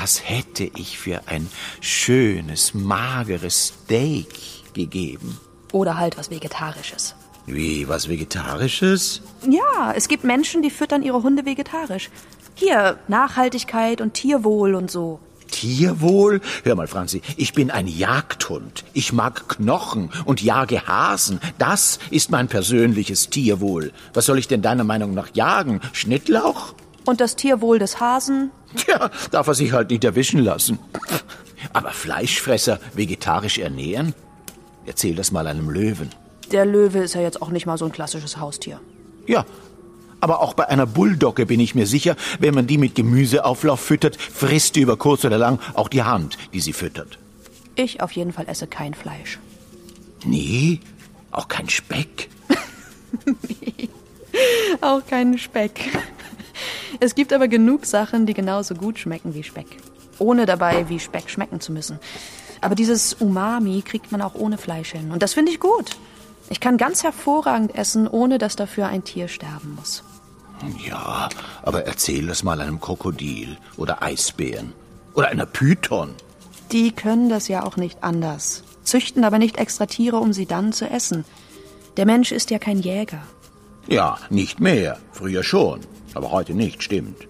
Was 0.00 0.22
hätte 0.28 0.70
ich 0.76 0.96
für 0.96 1.22
ein 1.26 1.48
schönes, 1.80 2.72
mageres 2.72 3.74
Steak 3.84 4.28
gegeben? 4.72 5.40
Oder 5.72 5.98
halt 5.98 6.16
was 6.16 6.30
Vegetarisches. 6.30 7.16
Wie, 7.46 7.88
was 7.88 8.08
Vegetarisches? 8.08 9.22
Ja, 9.48 9.92
es 9.96 10.06
gibt 10.06 10.22
Menschen, 10.22 10.62
die 10.62 10.70
füttern 10.70 11.02
ihre 11.02 11.24
Hunde 11.24 11.44
vegetarisch. 11.44 12.10
Hier, 12.54 12.98
Nachhaltigkeit 13.08 14.00
und 14.00 14.14
Tierwohl 14.14 14.76
und 14.76 14.88
so. 14.88 15.18
Tierwohl? 15.50 16.42
Hör 16.62 16.76
mal, 16.76 16.86
Franzi, 16.86 17.20
ich 17.36 17.52
bin 17.52 17.72
ein 17.72 17.88
Jagdhund. 17.88 18.84
Ich 18.92 19.12
mag 19.12 19.48
Knochen 19.48 20.10
und 20.26 20.40
jage 20.40 20.86
Hasen. 20.86 21.40
Das 21.58 21.98
ist 22.10 22.30
mein 22.30 22.46
persönliches 22.46 23.30
Tierwohl. 23.30 23.92
Was 24.14 24.26
soll 24.26 24.38
ich 24.38 24.46
denn 24.46 24.62
deiner 24.62 24.84
Meinung 24.84 25.12
nach 25.14 25.34
jagen? 25.34 25.80
Schnittlauch? 25.92 26.74
Und 27.08 27.22
das 27.22 27.36
Tierwohl 27.36 27.78
des 27.78 28.00
Hasen? 28.00 28.50
Tja, 28.76 29.10
darf 29.30 29.46
er 29.46 29.54
sich 29.54 29.72
halt 29.72 29.88
nicht 29.88 30.04
erwischen 30.04 30.40
lassen. 30.40 30.78
Aber 31.72 31.90
Fleischfresser 31.92 32.80
vegetarisch 32.92 33.56
ernähren? 33.56 34.14
Erzähl 34.84 35.14
das 35.14 35.32
mal 35.32 35.46
einem 35.46 35.70
Löwen. 35.70 36.10
der 36.52 36.66
Löwe 36.66 36.98
ist 36.98 37.14
ja 37.14 37.22
jetzt 37.22 37.40
auch 37.40 37.48
nicht 37.48 37.64
mal 37.64 37.78
so 37.78 37.86
ein 37.86 37.92
klassisches 37.92 38.36
Haustier. 38.36 38.78
Ja, 39.26 39.46
aber 40.20 40.42
auch 40.42 40.52
bei 40.52 40.68
einer 40.68 40.84
Bulldogge 40.84 41.46
bin 41.46 41.60
ich 41.60 41.74
mir 41.74 41.86
sicher, 41.86 42.14
wenn 42.40 42.52
man 42.52 42.66
die 42.66 42.76
mit 42.76 42.94
Gemüseauflauf 42.94 43.80
füttert, 43.80 44.20
frisst 44.20 44.76
die 44.76 44.82
über 44.82 44.98
kurz 44.98 45.24
oder 45.24 45.38
lang 45.38 45.60
auch 45.72 45.88
die 45.88 46.02
Hand, 46.02 46.36
die 46.52 46.60
sie 46.60 46.74
füttert. 46.74 47.18
Ich 47.74 48.02
auf 48.02 48.12
jeden 48.12 48.34
Fall 48.34 48.48
esse 48.48 48.66
kein 48.66 48.92
Fleisch. 48.92 49.38
Nee, 50.26 50.80
auch 51.30 51.48
kein 51.48 51.70
Speck. 51.70 52.28
Auch 54.80 55.04
keinen 55.04 55.38
Speck. 55.38 55.90
Es 57.00 57.14
gibt 57.14 57.32
aber 57.32 57.48
genug 57.48 57.86
Sachen, 57.86 58.26
die 58.26 58.34
genauso 58.34 58.74
gut 58.74 58.98
schmecken 58.98 59.34
wie 59.34 59.42
Speck. 59.42 59.66
Ohne 60.18 60.46
dabei 60.46 60.88
wie 60.88 60.98
Speck 60.98 61.30
schmecken 61.30 61.60
zu 61.60 61.72
müssen. 61.72 61.98
Aber 62.60 62.74
dieses 62.74 63.14
Umami 63.14 63.82
kriegt 63.82 64.10
man 64.10 64.22
auch 64.22 64.34
ohne 64.34 64.58
Fleisch 64.58 64.92
hin. 64.92 65.10
Und 65.10 65.22
das 65.22 65.34
finde 65.34 65.52
ich 65.52 65.60
gut. 65.60 65.96
Ich 66.50 66.60
kann 66.60 66.76
ganz 66.76 67.02
hervorragend 67.02 67.74
essen, 67.74 68.08
ohne 68.08 68.38
dass 68.38 68.56
dafür 68.56 68.88
ein 68.88 69.04
Tier 69.04 69.28
sterben 69.28 69.74
muss. 69.76 70.02
Ja, 70.84 71.28
aber 71.62 71.84
erzähl 71.86 72.26
das 72.26 72.42
mal 72.42 72.60
einem 72.60 72.80
Krokodil 72.80 73.58
oder 73.76 74.02
Eisbären 74.02 74.72
oder 75.14 75.28
einer 75.28 75.46
Python. 75.46 76.14
Die 76.72 76.90
können 76.92 77.28
das 77.28 77.48
ja 77.48 77.64
auch 77.64 77.76
nicht 77.76 78.02
anders. 78.02 78.64
Züchten 78.82 79.24
aber 79.24 79.38
nicht 79.38 79.58
extra 79.58 79.86
Tiere, 79.86 80.16
um 80.16 80.32
sie 80.32 80.46
dann 80.46 80.72
zu 80.72 80.88
essen. 80.88 81.24
Der 81.96 82.06
Mensch 82.06 82.32
ist 82.32 82.50
ja 82.50 82.58
kein 82.58 82.80
Jäger. 82.80 83.22
Ja, 83.88 84.18
nicht 84.28 84.60
mehr. 84.60 84.98
Früher 85.12 85.42
schon. 85.42 85.80
Aber 86.14 86.30
heute 86.30 86.54
nicht, 86.54 86.82
stimmt. 86.82 87.26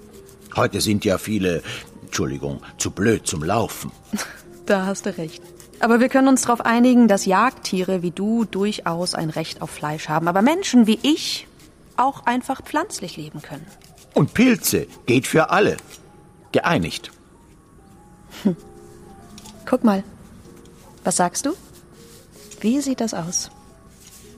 Heute 0.57 0.81
sind 0.81 1.05
ja 1.05 1.19
viele, 1.19 1.63
Entschuldigung, 2.03 2.61
zu 2.79 2.91
blöd 2.91 3.27
zum 3.27 3.43
Laufen. 3.43 3.93
Da 4.67 4.85
hast 4.85 5.07
du 5.07 5.17
recht. 5.17 5.43
Aber 5.81 5.99
wir 5.99 6.11
können 6.11 6.29
uns 6.29 6.43
darauf 6.43 6.61
einigen, 6.61 7.09
dass 7.09 7.25
Jagdtiere 7.25 8.03
wie 8.03 8.11
du 8.11 8.45
durchaus 8.45 9.15
ein 9.15 9.31
Recht 9.31 9.63
auf 9.63 9.71
Fleisch 9.71 10.11
haben. 10.11 10.29
Aber 10.29 10.43
Menschen 10.43 10.87
wie 10.87 10.99
ich 11.03 11.47
auch 11.97 12.27
einfach 12.27 12.63
pflanzlich 12.63 13.17
leben 13.17 13.41
können. 13.41 13.65
Und 14.13 14.35
Pilze 14.35 14.87
geht 15.07 15.27
für 15.27 15.49
alle. 15.49 15.79
Geeinigt. 16.53 17.11
Guck 19.65 19.85
mal. 19.85 20.05
Was 21.03 21.17
sagst 21.17 21.47
du? 21.47 21.55
Wie 22.61 22.83
sieht 22.83 23.01
das 23.01 23.15
aus? 23.15 23.51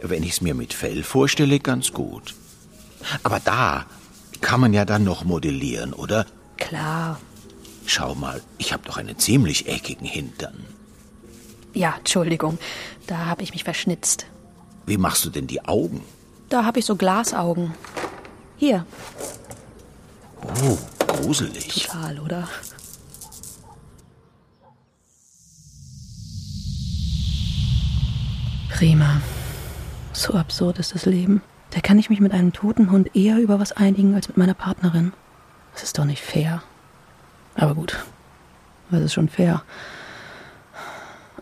Wenn 0.03 0.23
ich's 0.23 0.41
mir 0.41 0.55
mit 0.55 0.73
Fell 0.73 1.03
vorstelle, 1.03 1.59
ganz 1.61 1.93
gut. 1.93 2.35
Aber 3.23 3.41
da 3.41 3.87
kann 4.41 4.61
man 4.61 4.73
ja 4.73 4.85
dann 4.85 5.05
noch 5.05 5.25
modellieren, 5.25 5.93
oder? 5.93 6.27
Klar. 6.57 7.21
Schau 7.87 8.15
mal, 8.15 8.41
ich 8.59 8.73
habe 8.73 8.85
doch 8.87 8.97
einen 8.97 9.19
ziemlich 9.19 9.69
eckigen 9.69 10.07
Hintern. 10.07 10.65
Ja, 11.75 11.95
Entschuldigung. 11.99 12.59
Da 13.07 13.27
habe 13.27 13.43
ich 13.43 13.53
mich 13.53 13.65
verschnitzt. 13.65 14.27
Wie 14.87 14.97
machst 14.97 15.25
du 15.25 15.31
denn 15.31 15.47
die 15.47 15.65
Augen? 15.65 16.03
Da 16.49 16.65
habe 16.65 16.81
ich 16.81 16.85
so 16.85 16.97
Glasaugen. 16.97 17.75
Hier. 18.57 18.87
Oh, 20.65 20.79
gruselig. 21.07 21.69
Total, 21.69 22.19
oder? 22.21 22.49
Prima. 28.71 29.21
So 30.13 30.35
absurd 30.35 30.79
ist 30.79 30.95
das 30.95 31.07
Leben. 31.07 31.43
Da 31.71 31.81
kann 31.81 31.99
ich 31.99 32.11
mich 32.11 32.21
mit 32.21 32.33
einem 32.33 32.53
toten 32.53 32.91
Hund 32.91 33.15
eher 33.15 33.39
über 33.39 33.61
was 33.61 33.73
einigen 33.73 34.15
als 34.15 34.29
mit 34.29 34.37
meiner 34.37 34.55
Partnerin. 34.55 35.13
Das 35.73 35.85
ist 35.85 35.99
doch 35.99 36.05
nicht 36.05 36.23
fair. 36.23 36.63
Aber 37.55 37.75
gut, 37.75 38.05
was 38.91 39.01
ist 39.01 39.15
schon 39.15 39.29
fair? 39.29 39.63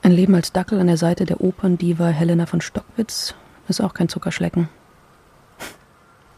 Ein 0.02 0.12
Leben 0.12 0.35
als 0.35 0.52
Dackel 0.52 0.81
an 0.81 0.87
der 0.87 0.96
Seite 0.96 1.24
der 1.24 1.40
Operndiva 1.40 2.09
Helena 2.09 2.46
von 2.46 2.61
Stockwitz 2.61 3.35
ist 3.68 3.81
auch 3.81 3.94
kein 3.94 4.09
Zuckerschlecken. 4.09 4.68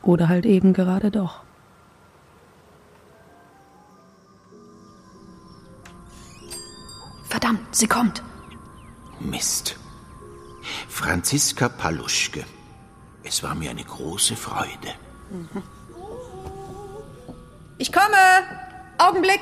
Oder 0.02 0.28
halt 0.28 0.46
eben 0.46 0.72
gerade 0.72 1.10
doch. 1.10 1.42
Verdammt, 7.28 7.74
sie 7.74 7.86
kommt. 7.86 8.22
Mist. 9.20 9.76
Franziska 10.88 11.68
Paluschke. 11.68 12.44
Es 13.22 13.42
war 13.42 13.54
mir 13.54 13.70
eine 13.70 13.84
große 13.84 14.36
Freude. 14.36 14.94
Ich 17.78 17.92
komme! 17.92 18.16
Augenblick! 18.98 19.40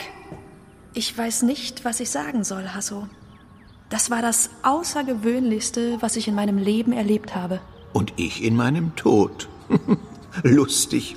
Ich 0.95 1.17
weiß 1.17 1.43
nicht, 1.43 1.85
was 1.85 2.01
ich 2.01 2.11
sagen 2.11 2.45
soll, 2.45 2.69
Hasso. 2.71 3.09
Das 3.89 4.11
war 4.11 4.21
das 4.21 4.51
Außergewöhnlichste, 4.63 5.99
was 6.01 6.17
ich 6.17 6.29
in 6.29 6.35
meinem 6.35 6.59
Leben 6.59 6.93
erlebt 6.93 7.35
habe. 7.35 7.61
Und 7.93 8.13
ich 8.17 8.43
in 8.43 8.57
meinem 8.57 8.95
Tod. 8.97 9.49
Lustig. 10.43 11.17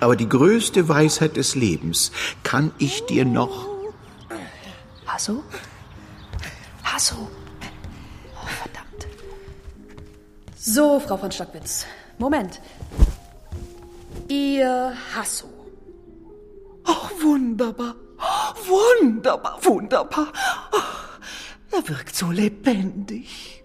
Aber 0.00 0.16
die 0.16 0.28
größte 0.28 0.88
Weisheit 0.88 1.36
des 1.36 1.54
Lebens 1.54 2.12
kann 2.42 2.72
ich 2.78 3.04
dir 3.06 3.24
noch. 3.24 3.68
Hasso? 5.06 5.42
Hasso? 6.82 7.28
So, 10.66 10.98
Frau 10.98 11.18
von 11.18 11.30
Stockwitz. 11.30 11.84
Moment. 12.16 12.58
Ihr 14.28 14.94
Hasso. 15.14 15.46
Oh, 16.86 17.22
wunderbar. 17.22 17.94
Wunderbar, 18.66 19.58
wunderbar. 19.62 20.32
Oh, 20.72 21.76
er 21.76 21.86
wirkt 21.86 22.16
so 22.16 22.30
lebendig. 22.30 23.62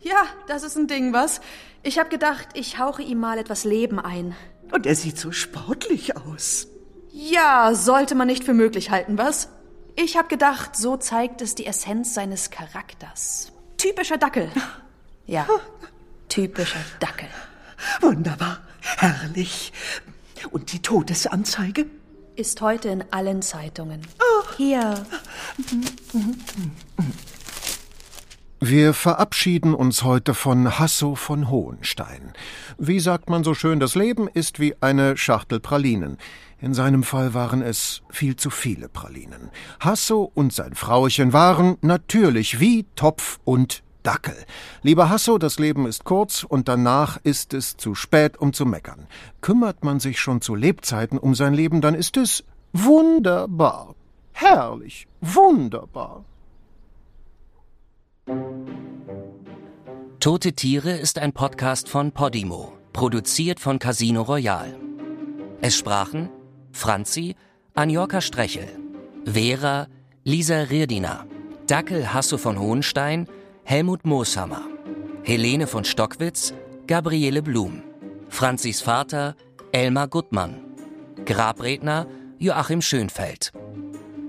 Ja, 0.00 0.26
das 0.46 0.62
ist 0.62 0.76
ein 0.76 0.88
Ding, 0.88 1.14
was? 1.14 1.40
Ich 1.82 1.98
hab 1.98 2.10
gedacht, 2.10 2.48
ich 2.52 2.78
hauche 2.78 3.00
ihm 3.02 3.18
mal 3.20 3.38
etwas 3.38 3.64
Leben 3.64 3.98
ein. 3.98 4.36
Und 4.72 4.84
er 4.84 4.94
sieht 4.94 5.16
so 5.16 5.32
sportlich 5.32 6.18
aus. 6.18 6.66
Ja, 7.12 7.74
sollte 7.74 8.14
man 8.14 8.26
nicht 8.26 8.44
für 8.44 8.52
möglich 8.52 8.90
halten, 8.90 9.16
was? 9.16 9.48
Ich 9.96 10.18
hab 10.18 10.28
gedacht, 10.28 10.76
so 10.76 10.98
zeigt 10.98 11.40
es 11.40 11.54
die 11.54 11.64
Essenz 11.64 12.12
seines 12.12 12.50
Charakters. 12.50 13.52
Typischer 13.78 14.18
Dackel. 14.18 14.50
Ja, 15.24 15.46
typischer 16.32 16.80
Dackel. 16.98 17.28
Wunderbar, 18.00 18.60
herrlich. 18.80 19.70
Und 20.50 20.72
die 20.72 20.80
Todesanzeige? 20.80 21.84
Ist 22.36 22.62
heute 22.62 22.88
in 22.88 23.04
allen 23.10 23.42
Zeitungen. 23.42 24.00
Hier. 24.56 25.04
Wir 28.60 28.94
verabschieden 28.94 29.74
uns 29.74 30.04
heute 30.04 30.32
von 30.32 30.78
Hasso 30.78 31.16
von 31.16 31.50
Hohenstein. 31.50 32.32
Wie 32.78 33.00
sagt 33.00 33.28
man 33.28 33.44
so 33.44 33.52
schön, 33.52 33.78
das 33.78 33.94
Leben 33.94 34.26
ist 34.26 34.58
wie 34.58 34.74
eine 34.80 35.18
Schachtel 35.18 35.60
Pralinen. 35.60 36.16
In 36.58 36.72
seinem 36.72 37.02
Fall 37.02 37.34
waren 37.34 37.60
es 37.60 38.00
viel 38.08 38.36
zu 38.36 38.48
viele 38.48 38.88
Pralinen. 38.88 39.50
Hasso 39.80 40.32
und 40.32 40.54
sein 40.54 40.74
Frauchen 40.74 41.34
waren 41.34 41.76
natürlich 41.82 42.58
wie 42.58 42.86
Topf 42.96 43.38
und 43.44 43.82
Dackel. 44.02 44.36
Lieber 44.82 45.08
Hasso, 45.08 45.38
das 45.38 45.58
Leben 45.58 45.86
ist 45.86 46.04
kurz 46.04 46.44
und 46.44 46.68
danach 46.68 47.18
ist 47.22 47.54
es 47.54 47.76
zu 47.76 47.94
spät, 47.94 48.38
um 48.38 48.52
zu 48.52 48.66
meckern. 48.66 49.06
Kümmert 49.40 49.84
man 49.84 50.00
sich 50.00 50.20
schon 50.20 50.40
zu 50.40 50.54
Lebzeiten 50.54 51.18
um 51.18 51.34
sein 51.34 51.54
Leben, 51.54 51.80
dann 51.80 51.94
ist 51.94 52.16
es 52.16 52.44
wunderbar. 52.72 53.94
Herrlich, 54.32 55.06
wunderbar. 55.20 56.24
Tote 60.20 60.52
Tiere 60.52 60.92
ist 60.92 61.18
ein 61.18 61.32
Podcast 61.32 61.88
von 61.88 62.12
Podimo, 62.12 62.72
produziert 62.92 63.58
von 63.58 63.78
Casino 63.78 64.22
Royal. 64.22 64.76
Es 65.60 65.76
sprachen 65.76 66.30
Franzi, 66.72 67.34
Anjorka 67.74 68.20
Strechel, 68.20 68.68
Vera, 69.24 69.88
Lisa 70.24 70.62
Rirdiner, 70.62 71.26
Dackel 71.66 72.12
Hasso 72.12 72.38
von 72.38 72.58
Hohenstein, 72.58 73.26
Helmut 73.64 74.04
Mooshammer, 74.04 74.62
Helene 75.22 75.66
von 75.66 75.84
Stockwitz, 75.84 76.52
Gabriele 76.86 77.42
Blum, 77.42 77.82
Franzis 78.28 78.82
Vater, 78.82 79.36
Elmar 79.70 80.08
Guttmann, 80.08 80.58
Grabredner, 81.24 82.06
Joachim 82.38 82.82
Schönfeld. 82.82 83.52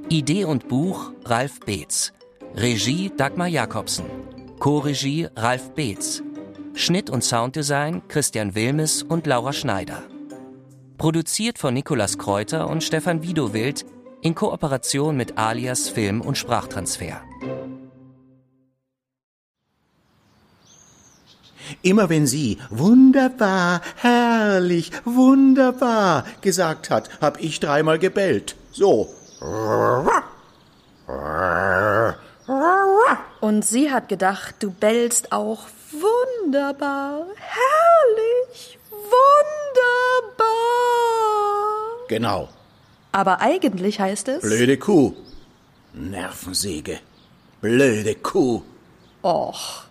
Idee 0.10 0.46
und 0.46 0.68
Buch 0.68 1.12
Ralf 1.26 1.60
Beetz. 1.62 2.14
Regie 2.56 3.12
Dagmar 3.18 3.48
Jakobsen. 3.48 4.06
Co-Regie 4.60 5.28
Ralf 5.36 5.72
Beetz. 5.72 6.22
Schnitt 6.76 7.10
und 7.10 7.24
Sounddesign 7.24 8.08
Christian 8.08 8.54
Wilmes 8.54 9.02
und 9.02 9.26
Laura 9.26 9.52
Schneider. 9.52 10.04
Produziert 10.98 11.58
von 11.58 11.74
Nikolas 11.74 12.18
Kräuter 12.18 12.70
und 12.70 12.84
Stefan 12.84 13.24
Widowild 13.24 13.86
in 14.22 14.36
Kooperation 14.36 15.18
mit 15.18 15.38
Alias 15.38 15.90
Film 15.90 16.22
und 16.22 16.38
Sprachtransfer. 16.38 17.22
Immer 21.82 22.10
wenn 22.10 22.28
sie 22.28 22.58
wunderbar, 22.70 23.82
herrlich, 23.96 24.92
wunderbar 25.06 26.26
gesagt 26.42 26.90
hat, 26.90 27.10
hab 27.22 27.40
ich 27.40 27.60
dreimal 27.60 28.00
gebellt. 28.00 28.56
So. 28.72 29.10
Und 33.42 33.66
sie 33.66 33.92
hat 33.92 34.10
gedacht, 34.10 34.56
du 34.60 34.72
bellst 34.72 35.32
auch 35.32 35.68
wunderbar, 35.92 37.26
herrlich, 37.36 38.80
wunderbar. 38.90 40.44
Genau. 42.08 42.50
Aber 43.12 43.42
eigentlich 43.42 44.00
heißt 44.00 44.28
es. 44.28 44.42
Blöde 44.42 44.78
Kuh. 44.78 45.14
Nervensäge. 45.94 47.00
Blöde 47.62 48.16
Kuh. 48.16 48.64
Och. 49.22 49.84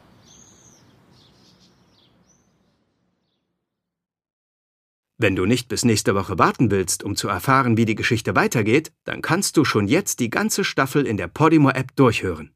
Wenn 5.23 5.37
du 5.37 5.47
nicht 5.47 5.69
bis 5.69 5.85
nächste 5.85 6.17
Woche 6.17 6.41
warten 6.41 6.73
willst, 6.73 7.05
um 7.05 7.15
zu 7.15 7.29
erfahren, 7.29 7.77
wie 7.77 7.85
die 7.85 7.95
Geschichte 7.95 8.35
weitergeht, 8.35 8.91
dann 9.05 9.23
kannst 9.23 9.57
du 9.57 9.65
schon 9.65 9.87
jetzt 9.87 10.19
die 10.19 10.31
ganze 10.31 10.65
Staffel 10.65 11.07
in 11.07 11.17
der 11.17 11.29
Podimo-App 11.29 11.95
durchhören. 11.95 12.51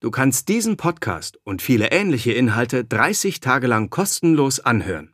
Du 0.00 0.10
kannst 0.10 0.50
diesen 0.50 0.76
Podcast 0.76 1.38
und 1.42 1.62
viele 1.62 1.90
ähnliche 1.90 2.32
Inhalte 2.32 2.84
30 2.84 3.40
Tage 3.40 3.66
lang 3.66 3.88
kostenlos 3.88 4.60
anhören. 4.60 5.11